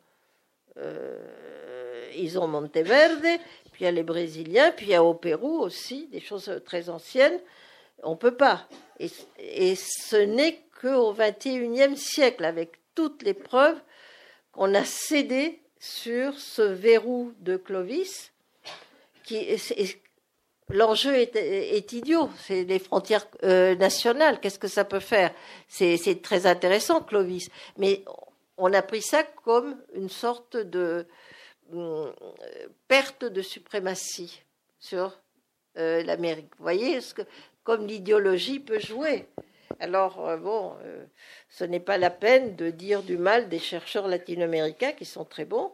[2.16, 3.40] ils ont Monteverde,
[3.72, 6.62] puis il y a les Brésiliens, puis il y a au Pérou aussi, des choses
[6.66, 7.40] très anciennes.
[8.04, 8.68] On peut pas.
[9.00, 13.80] Et ce n'est qu'au XXIe siècle, avec toutes les preuves,
[14.52, 18.32] qu'on a cédé sur ce verrou de Clovis,
[20.70, 22.30] l'enjeu est, idiot.
[22.38, 24.40] C'est les frontières euh, nationales.
[24.40, 25.34] Qu'est-ce que ça peut faire?
[25.68, 27.50] C'est très intéressant, Clovis.
[27.78, 28.04] Mais
[28.58, 31.06] on a pris ça comme une sorte de
[32.88, 34.42] perte de suprématie
[34.80, 35.20] sur
[35.78, 36.50] euh, l'Amérique.
[36.58, 37.22] Vous voyez ce que,
[37.64, 39.28] comme l'idéologie peut jouer.
[39.80, 40.74] Alors, euh, bon,
[41.48, 45.46] ce n'est pas la peine de dire du mal des chercheurs latino-américains qui sont très
[45.46, 45.72] bons.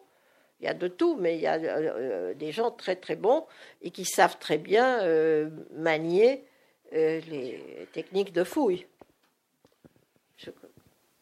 [0.59, 3.45] Il y a de tout, mais il y a des gens très très bons
[3.81, 5.01] et qui savent très bien
[5.73, 6.45] manier
[6.91, 8.85] les techniques de fouille.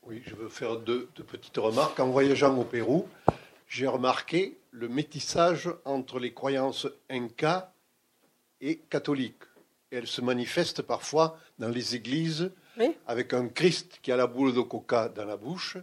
[0.05, 1.99] Oui, je veux faire deux, petites remarques.
[1.99, 3.07] En voyageant au Pérou,
[3.67, 7.71] j'ai remarqué le métissage entre les croyances incas
[8.59, 9.43] et catholiques.
[9.91, 12.51] Et elles se manifestent parfois dans les églises
[13.07, 15.77] avec un Christ qui a la boule de coca dans la bouche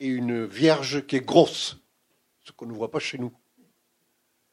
[0.00, 1.78] et une Vierge qui est grosse,
[2.46, 3.32] ce qu'on ne voit pas chez nous.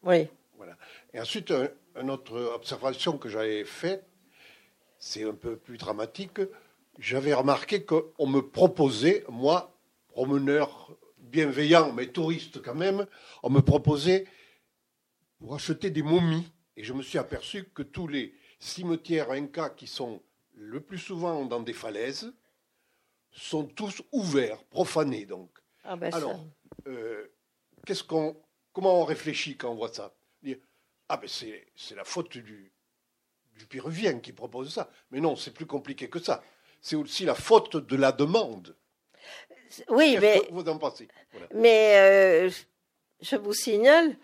[0.03, 0.27] Oui.
[0.57, 0.77] Voilà.
[1.13, 1.53] Et ensuite,
[1.95, 4.05] une autre observation que j'avais faite,
[4.97, 6.39] c'est un peu plus dramatique
[6.99, 9.75] j'avais remarqué qu'on me proposait, moi,
[10.09, 13.07] promeneur bienveillant, mais touriste quand même,
[13.41, 14.25] on me proposait
[15.39, 16.51] pour acheter des momies.
[16.75, 20.21] Et je me suis aperçu que tous les cimetières incas qui sont
[20.55, 22.33] le plus souvent dans des falaises
[23.31, 25.49] sont tous ouverts, profanés donc.
[25.83, 26.39] Ah ben Alors,
[26.87, 27.27] euh,
[27.85, 28.35] qu'est-ce qu'on,
[28.71, 30.13] comment on réfléchit quand on voit ça?
[31.09, 32.71] Ah ben c'est, la faute du,
[33.57, 34.89] du Péruvien qui propose ça.
[35.11, 36.43] Mais non, c'est plus compliqué que ça
[36.83, 38.75] c'est aussi la faute de la demande.
[39.89, 40.41] Oui, mais.
[40.51, 41.07] vous en pensez?
[41.55, 42.49] Mais euh,
[43.21, 44.15] je vous signale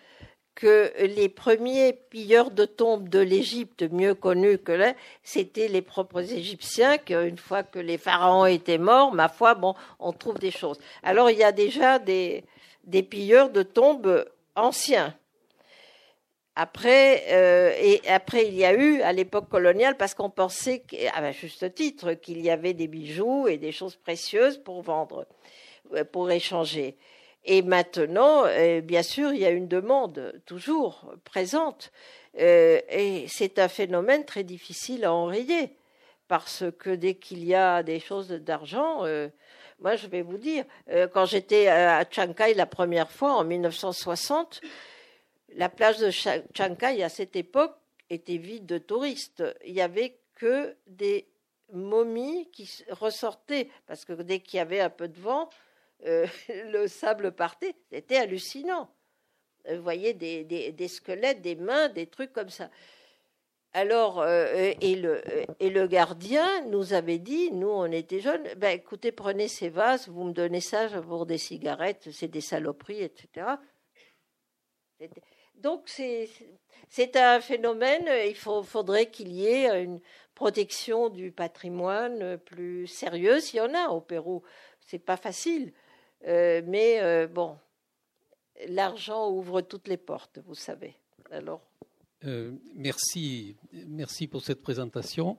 [0.53, 6.33] que les premiers pilleurs de tombes de l'Égypte, mieux connus que là, c'était les propres
[6.33, 10.77] Égyptiens, qu'une fois que les pharaons étaient morts, ma foi, bon, on trouve des choses.
[11.01, 12.43] Alors il y a déjà des,
[12.89, 14.25] des pilleurs de tombes
[14.55, 15.15] anciens.
[16.55, 20.83] Après, euh, et après, il y a eu à l'époque coloniale, parce qu'on pensait,
[21.13, 25.25] à juste titre, qu'il y avait des bijoux et des choses précieuses pour vendre,
[25.93, 26.97] euh, pour échanger.
[27.45, 31.91] Et maintenant, euh, bien sûr, il y a une demande toujours présente.
[32.35, 35.77] et c'est un phénomène très difficile à enrayer,
[36.27, 39.05] parce que dès qu'il y a des choses d'argent,
[39.81, 40.65] moi, je vais vous dire,
[41.13, 44.61] quand j'étais à Chiang la première fois en 1960,
[45.55, 47.75] la plage de Chiang à cette époque
[48.09, 49.43] était vide de touristes.
[49.65, 51.27] Il n'y avait que des
[51.71, 55.49] momies qui ressortaient, parce que dès qu'il y avait un peu de vent,
[56.05, 57.75] euh, le sable partait.
[57.91, 58.89] C'était hallucinant.
[59.69, 62.69] Vous voyez des, squelettes, des mains, des trucs comme ça.
[63.73, 65.21] Alors, euh, et, le,
[65.59, 70.07] et le gardien nous avait dit, nous on était jeunes, ben, écoutez, prenez ces vases,
[70.09, 73.45] vous me donnez ça pour des cigarettes, c'est des saloperies, etc.
[75.53, 80.01] Donc c'est un phénomène, il faudrait qu'il y ait une
[80.33, 83.53] protection du patrimoine plus sérieuse.
[83.53, 84.41] Il y en a au Pérou,
[84.79, 85.73] c'est pas facile,
[86.25, 87.57] euh, mais euh, bon,
[88.67, 90.95] l'argent ouvre toutes les portes, vous savez.
[91.29, 91.61] Alors.
[92.25, 93.55] Euh, merci,
[93.87, 95.37] merci pour cette présentation.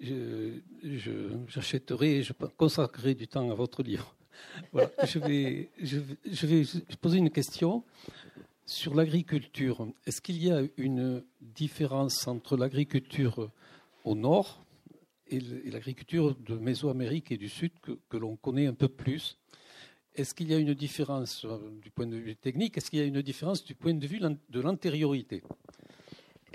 [0.00, 4.14] J'achèterai, je, je, consacrerai du temps à votre livre.
[5.04, 5.68] Je, vais,
[7.00, 7.84] poser une question.
[8.66, 13.50] Sur l'agriculture, est-ce qu'il y a une différence entre l'agriculture
[14.04, 14.64] au nord
[15.28, 19.38] et l'agriculture de Mésoamérique et du Sud que, l'on connaît un peu plus?
[20.14, 23.02] Est-ce qu'il y a une différence euh, du point de vue technique Est-ce qu'il y
[23.02, 25.42] a une différence du point de vue de l'antériorité?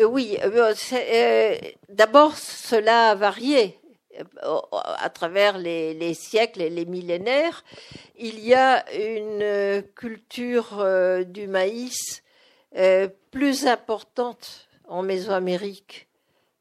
[0.04, 1.58] Oui, euh,
[1.90, 3.78] d'abord cela a varié
[4.74, 7.64] à travers les, siècles et les millénaires,
[8.18, 12.24] il y a une culture euh, du maïs
[12.78, 16.08] euh, plus importante en Mésoamérique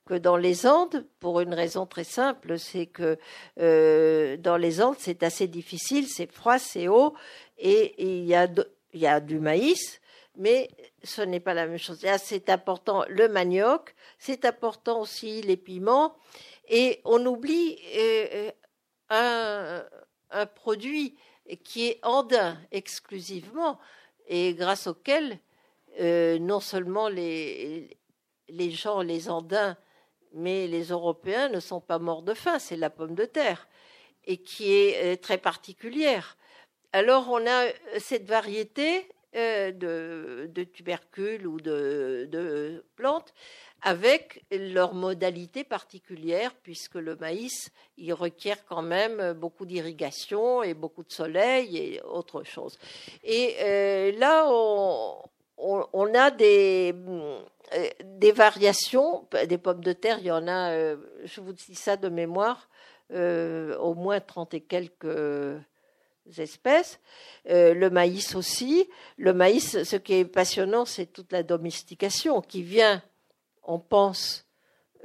[0.07, 3.19] que dans les Andes, pour une raison très simple, c'est que
[3.61, 7.15] euh, dans les Andes, c'est assez difficile, c'est froid, c'est haut,
[7.59, 10.00] et, il y a du maïs,
[10.41, 10.71] mais
[11.05, 12.05] ce n'est pas la même chose.
[12.19, 16.17] C'est important le manioc, c'est important aussi les piments,
[16.67, 18.51] et on oublie euh,
[19.13, 19.83] euh,
[20.31, 21.19] un, produit
[21.63, 23.79] qui est andin exclusivement
[24.29, 25.39] et grâce auquel
[26.01, 27.99] euh, non seulement les,
[28.49, 29.77] les gens, les andins,
[30.33, 33.69] mais les Européens ne sont pas morts de faim, c'est la pomme de terre,
[34.25, 36.39] et qui est très particulière.
[36.95, 37.67] Alors on a
[37.99, 43.33] cette variété de, de, tubercules ou de, de plantes
[43.83, 51.03] avec leurs modalités particulières, puisque le maïs, il requiert quand même beaucoup d'irrigation et beaucoup
[51.03, 52.79] de soleil et autre chose.
[53.25, 54.47] Et euh, là,
[55.57, 56.95] on, a des,
[57.75, 61.75] euh, des variations, des pommes de terre, il y en a, euh, je vous dis
[61.75, 62.69] ça de mémoire,
[63.13, 65.05] au moins 30 et quelques
[66.39, 67.01] espèces.
[67.47, 68.89] le maïs aussi.
[69.17, 73.03] Le maïs, ce qui est passionnant, c'est toute la domestication qui vient
[73.71, 74.47] on pense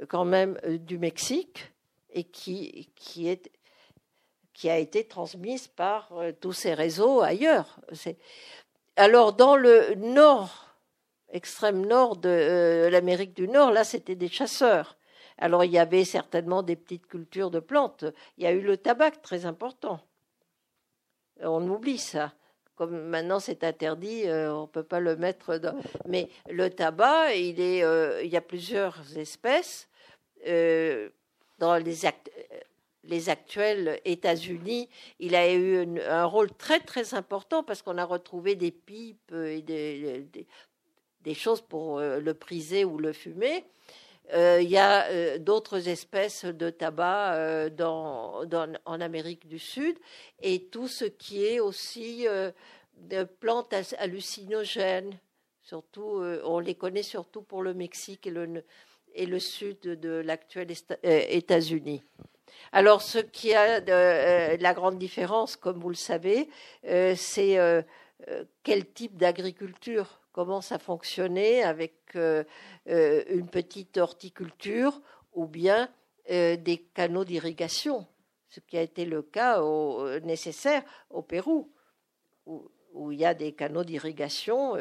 [0.08, 1.72] quand même du Mexique
[2.10, 2.88] et qui
[4.64, 7.80] a été transmise par tous ces réseaux ailleurs.
[8.96, 10.74] Alors dans le nord,
[11.30, 14.96] extrême nord de l'Amérique du Nord, là c'était des chasseurs.
[15.38, 18.04] Alors il y avait certainement des petites cultures de plantes.
[18.38, 20.00] Il y a eu le tabac très important.
[21.42, 22.32] On oublie ça.
[22.76, 25.74] Comme maintenant c'est interdit, euh, on ne peut pas le mettre dans.
[26.06, 29.88] Mais le tabac, il, est, euh, il y a plusieurs espèces.
[30.46, 31.08] Euh,
[31.58, 31.96] dans les,
[33.04, 38.56] les actuels États-Unis, il a eu un rôle très très important parce qu'on a retrouvé
[38.56, 40.28] des pipes et des,
[41.22, 43.64] des choses pour le priser ou le fumer.
[44.32, 47.70] Euh, il y a euh, d'autres espèces de tabac euh,
[48.84, 49.96] en Amérique du Sud
[50.42, 52.26] et tout ce qui est aussi
[52.96, 55.18] de plantes hallucinogènes.
[55.62, 58.64] Surtout, on les connaît surtout pour le Mexique et le,
[59.14, 60.68] et le sud de l'actuel
[61.02, 62.02] États-Unis.
[62.72, 66.48] Alors, ce qui a de, la grande différence, comme vous le savez,
[66.84, 67.58] c'est
[68.62, 72.44] quel type d'agriculture commence à fonctionner avec euh,
[72.90, 75.00] euh, une petite horticulture
[75.32, 75.88] ou bien
[76.30, 78.06] euh, des canaux d'irrigation,
[78.50, 79.62] ce qui a été le cas
[80.22, 81.72] nécessaire au Pérou,
[82.44, 82.70] où,
[83.12, 84.74] il y a des canaux d'irrigation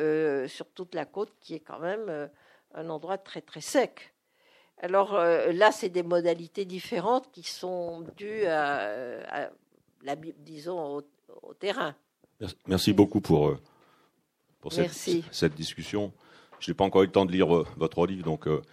[0.47, 2.29] sur toute la côte qui est quand même
[2.73, 4.13] un endroit très très sec.
[4.81, 9.51] Alors là, c'est des modalités différentes qui sont dues à,
[10.37, 11.03] disons,
[11.41, 11.95] au, terrain.
[12.67, 13.57] Merci beaucoup pour
[14.65, 16.11] pour cette, discussion.
[16.59, 18.63] Je n'ai pas encore eu le temps de lire euh, votre livre, donc euh,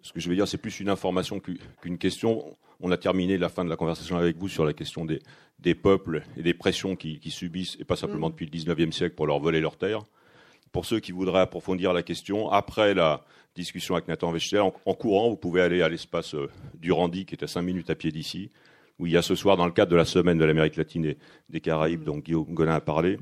[0.00, 2.56] ce que je vais dire, c'est plus une information qu'une question.
[2.78, 5.18] On a terminé la fin de la conversation avec vous sur la question des,
[5.58, 8.32] des peuples et des pressions qui, subissent, et pas simplement mm.
[8.32, 10.04] depuis le 19e siècle, pour leur voler leurs terres.
[10.70, 13.24] Pour ceux qui voudraient approfondir la question, après la
[13.56, 17.34] discussion avec Nathan Wechter, en, courant, vous pouvez aller à l'espace euh, du Randy, qui
[17.34, 18.50] est à 5 minutes à pied d'ici,
[19.00, 21.04] où il y a ce soir, dans le cadre de la semaine de l'Amérique latine
[21.04, 22.04] et des Caraïbes, mm.
[22.04, 23.18] dont Guillaume Gonin a parlé,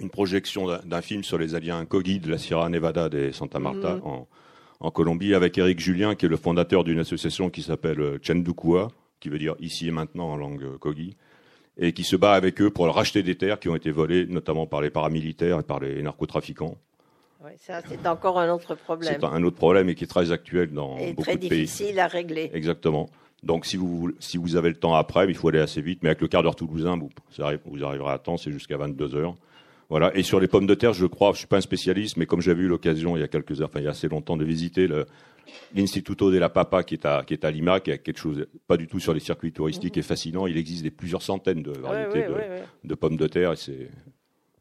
[0.00, 3.96] une projection d'un film sur les aliens Kogi de la Sierra Nevada de Santa Marta
[3.96, 4.24] mhm.
[4.80, 8.88] en, Colombie avec Eric Julien, qui est le fondateur d'une association qui s'appelle euh, Chendukua,
[9.20, 11.16] qui veut dire ici et maintenant en langue euh, Kogi,
[11.78, 14.66] et qui se bat avec eux pour racheter des terres qui ont été volées notamment
[14.66, 16.76] par les paramilitaires et par les narcotrafiquants.
[17.44, 19.18] Oui, ça, c'est encore un autre problème.
[19.20, 21.48] C'est un autre problème et qui est très actuel dans et beaucoup de pays.
[21.48, 22.50] très difficile à régler.
[22.54, 23.08] Exactement.
[23.42, 26.02] Donc, si vous, si vous avez le temps après, il faut aller assez vite.
[26.02, 27.10] Mais avec le quart d'heure toulousain, vous,
[27.66, 29.36] vous arriverez à temps, c'est jusqu'à 22 heures.
[29.88, 30.16] Voilà.
[30.16, 32.40] Et sur les pommes de terre, je crois, je suis pas un spécialiste, mais comme
[32.40, 34.44] j'avais eu l'occasion il y a quelques heures, enfin il y a assez longtemps, de
[34.44, 34.88] visiter
[35.74, 38.46] l'Instituto de la Papa qui est à qui est à Lima, qui a quelque chose
[38.66, 40.46] pas du tout sur les circuits touristiques et fascinant.
[40.46, 42.26] Il existe des plusieurs centaines de variétés
[42.84, 43.90] de, pommes de terre et c'est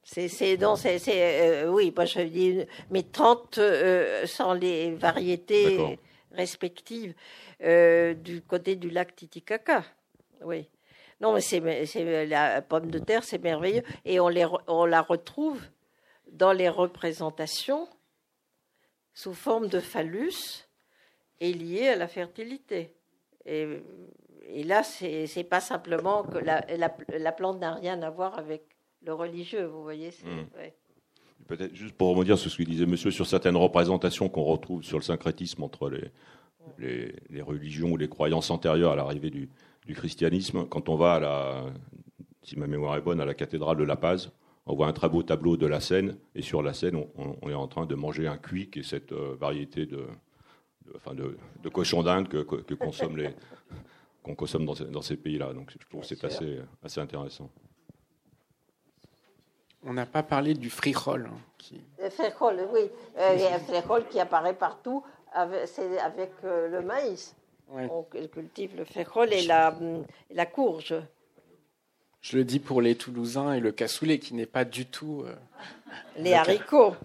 [0.03, 2.59] c'est non c'est euh, oui moi je dis
[2.91, 5.97] mais 30 euh, sont les variétés
[6.31, 7.15] respectives
[7.63, 9.83] euh, du côté du lac Titicaca.
[10.43, 10.67] Oui.
[11.21, 13.83] Non, mais c'est la pomme de terre, c'est merveilleux.
[14.03, 15.61] Et on, les, on la retrouve
[16.31, 17.87] dans les représentations
[19.13, 20.67] sous forme de phallus
[21.39, 22.93] et liée à la fertilité.
[23.45, 23.81] Et,
[24.47, 28.63] et là, c'est pas simplement que la, la, plante n'a rien à voir avec
[29.01, 30.09] le religieux, vous voyez.
[30.23, 30.45] Hmm.
[31.47, 34.97] Peut-être juste pour rebondir sur ce que disait monsieur sur certaines représentations qu'on retrouve sur
[34.97, 36.11] le syncrétisme entre les,
[36.79, 39.49] les, les, religions ou les croyances antérieures à l'arrivée du,
[39.85, 40.65] du christianisme.
[40.67, 41.65] Quand on va à la,
[42.43, 44.31] si ma mémoire est bonne, à la cathédrale de La Paz,
[44.65, 47.53] on voit un très beau tableau de la Seine, et sur la Seine, on, est
[47.53, 50.07] en train de manger un cuit, qui est cette euh, variété de,
[50.95, 51.37] enfin de,
[51.69, 53.29] cochon d'Inde que, consomment les,
[54.23, 55.53] qu'on consomme dans, ces, pays-là.
[55.53, 57.49] Donc je trouve que c'est assez, assez intéressant.
[59.83, 61.29] On n'a pas parlé du frijol.
[61.31, 61.79] Hein, qui...
[62.01, 62.89] Le frijol, oui.
[63.19, 65.03] Euh, il y a un frijol qui apparaît partout,
[65.65, 67.35] c'est avec euh, le maïs.
[67.71, 69.77] On cultive le férol et la,
[70.31, 70.95] la courge.
[72.21, 75.23] Je le dis pour les Toulousains et le cassoulet qui n'est pas du tout.
[75.25, 75.35] Euh,
[76.17, 76.95] les haricots.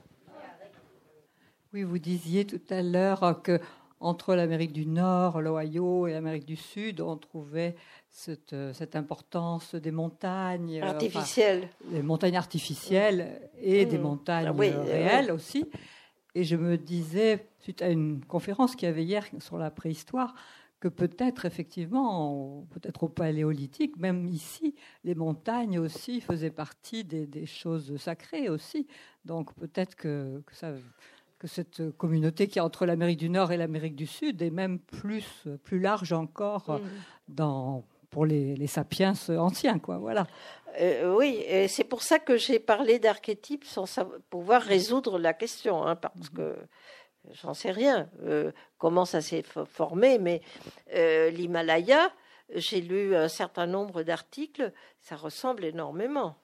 [1.73, 3.61] Oui, vous disiez tout à l'heure que
[4.01, 7.77] entre l'Amérique du Nord, l'Ohio et l'Amérique du Sud, on trouvait
[8.09, 14.03] cette, cette importance des montagnes euh, artificielles, des montagnes artificielles et des mmh.
[14.03, 15.66] montagnes ah réelles aussi.
[16.35, 20.35] Et je me disais, suite à une conférence qu'il y avait hier sur la préhistoire,
[20.81, 24.74] que peut-être effectivement, peut-être au paléolithique, même ici,
[25.05, 28.86] les montagnes aussi faisaient partie des, choses sacrées aussi.
[29.27, 30.73] Donc peut-être que, ça,
[31.39, 34.78] que, cette communauté qui est entre l'Amérique du Nord et l'Amérique du Sud est même
[34.78, 36.81] plus, plus large encore mmh.
[37.28, 39.99] dans, pour les, sapiens anciens, quoi.
[39.99, 40.27] Voilà.
[40.81, 43.87] Euh, oui, c'est pour ça que j'ai parlé d'archétypes sans
[44.28, 46.57] pouvoir résoudre la question, hein, parce que
[47.43, 48.09] J'en sais rien.
[48.78, 50.41] comment ça s'est formé, mais
[50.91, 52.11] l'Himalaya,
[52.55, 56.37] j'ai lu un certain nombre d'articles, ça ressemble énormément.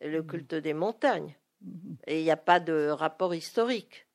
[0.00, 0.26] Le mmh.
[0.26, 1.36] culte des montagnes.
[1.62, 1.94] Mmh.
[2.06, 4.06] Et il n'y a pas de rapport historique.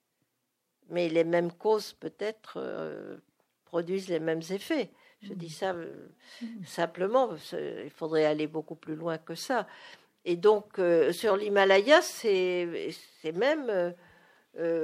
[0.89, 3.17] Mais les mêmes causes, peut-être, euh,
[3.65, 4.91] produisent les mêmes effets.
[5.21, 6.09] Je dis ça euh,
[6.41, 6.65] mmh.
[6.65, 9.67] simplement, il faudrait aller beaucoup plus loin que ça.
[10.25, 12.93] Et donc, euh, sur l'Himalaya, c'est
[13.33, 13.93] même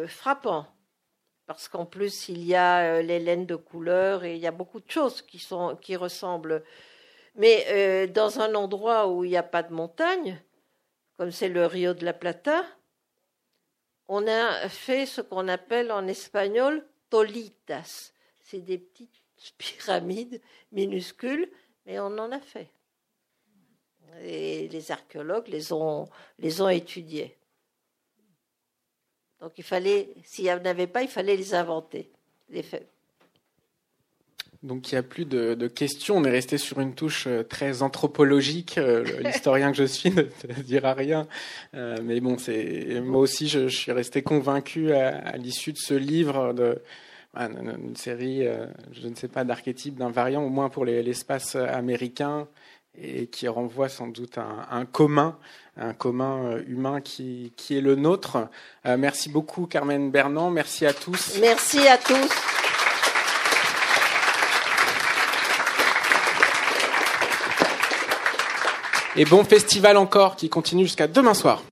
[0.08, 0.68] frappant
[1.46, 4.52] parce qu'en plus il y a euh, les laines de couleur et il y a
[4.52, 6.64] beaucoup de choses qui sont qui ressemblent.
[7.36, 10.42] Mais euh, dans un endroit où il n'y a pas de montagne,
[11.18, 12.64] comme c'est le Rio de la Plata,
[14.08, 18.12] on a fait ce qu'on appelle en espagnol tolitas.
[18.44, 19.22] C'est des petites
[19.58, 20.42] pyramides
[20.72, 21.50] minuscules,
[21.86, 22.70] mais on en a fait.
[24.24, 26.08] Et les archéologues les ont,
[26.40, 27.36] les ont étudiées.
[29.42, 32.10] Donc il fallait, s'il n'y en avait pas, il fallait les inventer,
[32.50, 32.90] les faits.
[34.66, 36.18] Donc il n'y a plus de, questions.
[36.18, 38.80] On est resté sur une touche euh, très anthropologique.
[38.80, 40.24] Euh, l'historien que je suis ne
[40.64, 41.28] dira rien.
[41.76, 46.54] Euh, mais bon, c'est moi aussi, je, suis resté convaincu à, l'issue de ce livre
[46.54, 46.82] de
[47.36, 48.48] une série,
[48.92, 52.48] je ne sais pas, d'archétypes, d'un variant, au moins pour l'espace américain,
[53.02, 55.38] et qui renvoie sans doute à un, commun,
[55.78, 58.48] un commun euh, humain qui, qui est le nôtre.
[58.86, 61.38] Euh, merci beaucoup Carmen Bernand, merci à tous.
[61.42, 62.30] Merci à tous.
[69.18, 71.64] Et bon festival encore qui continue jusqu'à demain soir.